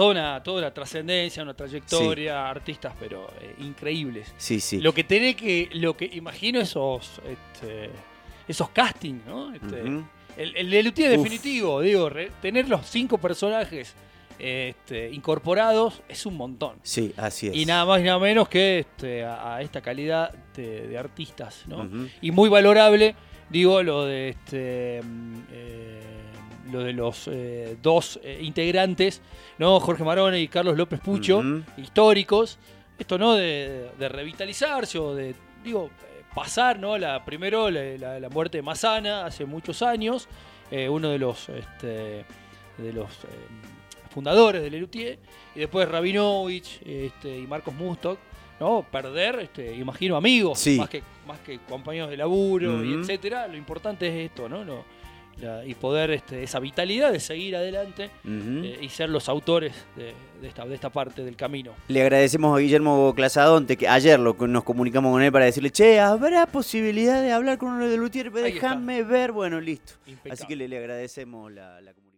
toda 0.00 0.10
una, 0.12 0.42
toda 0.42 0.58
una 0.60 0.72
trascendencia, 0.72 1.42
una 1.42 1.52
trayectoria, 1.52 2.48
artistas, 2.48 2.94
pero 2.98 3.28
eh, 3.40 3.54
increíbles. 3.58 4.32
Sí, 4.38 4.58
sí. 4.58 4.80
Lo 4.80 4.94
que 4.94 5.04
tenés 5.04 5.36
que, 5.36 5.68
lo 5.72 5.94
que 5.94 6.06
imagino 6.06 6.58
esos, 6.58 7.20
este, 7.28 7.90
esos 8.48 8.70
castings, 8.70 9.26
¿no? 9.26 9.52
Este. 9.54 9.80
El, 10.38 10.56
el 10.56 10.72
Uf. 10.88 10.94
definitivo, 10.94 11.80
digo, 11.82 12.08
re- 12.08 12.30
tener 12.40 12.66
los 12.66 12.86
cinco 12.86 13.18
personajes 13.18 13.94
este, 14.38 15.10
incorporados 15.12 16.00
es 16.08 16.24
un 16.24 16.34
montón. 16.38 16.76
Sí, 16.82 17.12
así 17.18 17.48
es. 17.48 17.54
Y 17.56 17.66
nada 17.66 17.84
más 17.84 18.00
y 18.00 18.04
nada 18.04 18.18
menos 18.18 18.48
que 18.48 18.78
este, 18.78 19.22
a, 19.24 19.56
a 19.56 19.60
esta 19.62 19.82
calidad 19.82 20.32
de, 20.56 20.88
de 20.88 20.96
artistas, 20.96 21.64
¿no? 21.66 21.86
Y 22.22 22.30
muy 22.30 22.48
valorable, 22.48 23.14
digo, 23.50 23.82
lo 23.82 24.06
de 24.06 24.30
este 24.30 25.02
mm, 25.04 25.34
eh, 25.52 26.09
lo 26.70 26.80
de 26.80 26.92
los 26.92 27.28
eh, 27.30 27.76
dos 27.82 28.18
eh, 28.22 28.38
integrantes, 28.42 29.20
¿no? 29.58 29.78
Jorge 29.80 30.04
Marone 30.04 30.40
y 30.40 30.48
Carlos 30.48 30.76
López 30.76 31.00
Pucho, 31.00 31.42
históricos. 31.76 32.58
Esto, 32.98 33.16
¿no? 33.18 33.34
De, 33.34 33.90
de 33.98 34.08
revitalizarse 34.08 34.98
o 34.98 35.14
de, 35.14 35.34
digo, 35.64 35.90
pasar, 36.34 36.78
¿no? 36.78 36.98
La, 36.98 37.24
primero 37.24 37.70
la, 37.70 37.82
la- 37.98 38.20
la 38.20 38.28
muerte 38.28 38.58
de 38.58 38.62
Mazana 38.62 39.24
hace 39.26 39.44
muchos 39.46 39.80
años, 39.82 40.28
eh, 40.70 40.88
uno 40.88 41.08
de 41.08 41.18
los, 41.18 41.48
este, 41.48 42.24
de 42.78 42.92
los 42.92 43.10
eh, 43.24 43.28
fundadores 44.10 44.62
de 44.62 44.70
Lelutier, 44.70 45.18
y 45.54 45.60
después 45.60 45.88
Rabinovich 45.88 46.80
este, 46.84 47.38
y 47.38 47.46
Marcos 47.46 47.74
Mustok, 47.74 48.18
¿no? 48.60 48.84
Perder, 48.90 49.40
este, 49.40 49.74
imagino, 49.74 50.16
amigos, 50.16 50.58
Sí. 50.58 50.76
más, 50.76 50.90
que, 50.90 51.02
más 51.26 51.38
que 51.40 51.58
compañeros 51.60 52.10
de 52.10 52.16
laburo, 52.18 52.84
y 52.84 52.92
Ujú. 52.92 53.00
etcétera. 53.00 53.48
Lo 53.48 53.56
importante 53.56 54.06
es 54.08 54.30
esto, 54.30 54.46
¿no? 54.48 54.62
Lo- 54.62 54.84
la- 55.38 55.64
y 55.64 55.74
poder, 55.74 56.10
este, 56.10 56.42
esa 56.42 56.58
vitalidad 56.60 57.12
de 57.12 57.20
seguir 57.20 57.56
adelante 57.56 58.10
eh, 58.26 58.78
y 58.80 58.88
ser 58.88 59.08
los 59.10 59.28
autores 59.28 59.72
de, 59.96 60.12
de 60.42 60.48
esta, 60.48 60.64
de 60.66 60.74
esta 60.74 60.90
parte 60.90 61.24
del 61.24 61.36
camino. 61.36 61.72
Le 61.88 62.02
agradecemos 62.02 62.56
a 62.56 62.60
Guillermo 62.60 63.12
Clasadonte, 63.14 63.76
que 63.76 63.88
ayer 63.88 64.18
lo, 64.20 64.34
nos 64.46 64.64
comunicamos 64.64 65.12
con 65.12 65.22
él 65.22 65.32
para 65.32 65.46
decirle, 65.46 65.70
che, 65.70 65.98
¿habrá 66.00 66.46
posibilidad 66.46 67.22
de 67.22 67.32
hablar 67.32 67.58
con 67.58 67.70
uno 67.72 67.88
de 67.88 67.96
Lutier? 67.96 68.30
Déjame 68.30 69.02
ver. 69.02 69.32
Bueno, 69.32 69.60
listo. 69.60 69.94
Impecable. 70.06 70.32
Así 70.32 70.46
que 70.46 70.56
le, 70.56 70.68
le 70.68 70.78
agradecemos 70.78 71.50
la, 71.52 71.80
la 71.80 71.92
comunicación. 71.92 72.09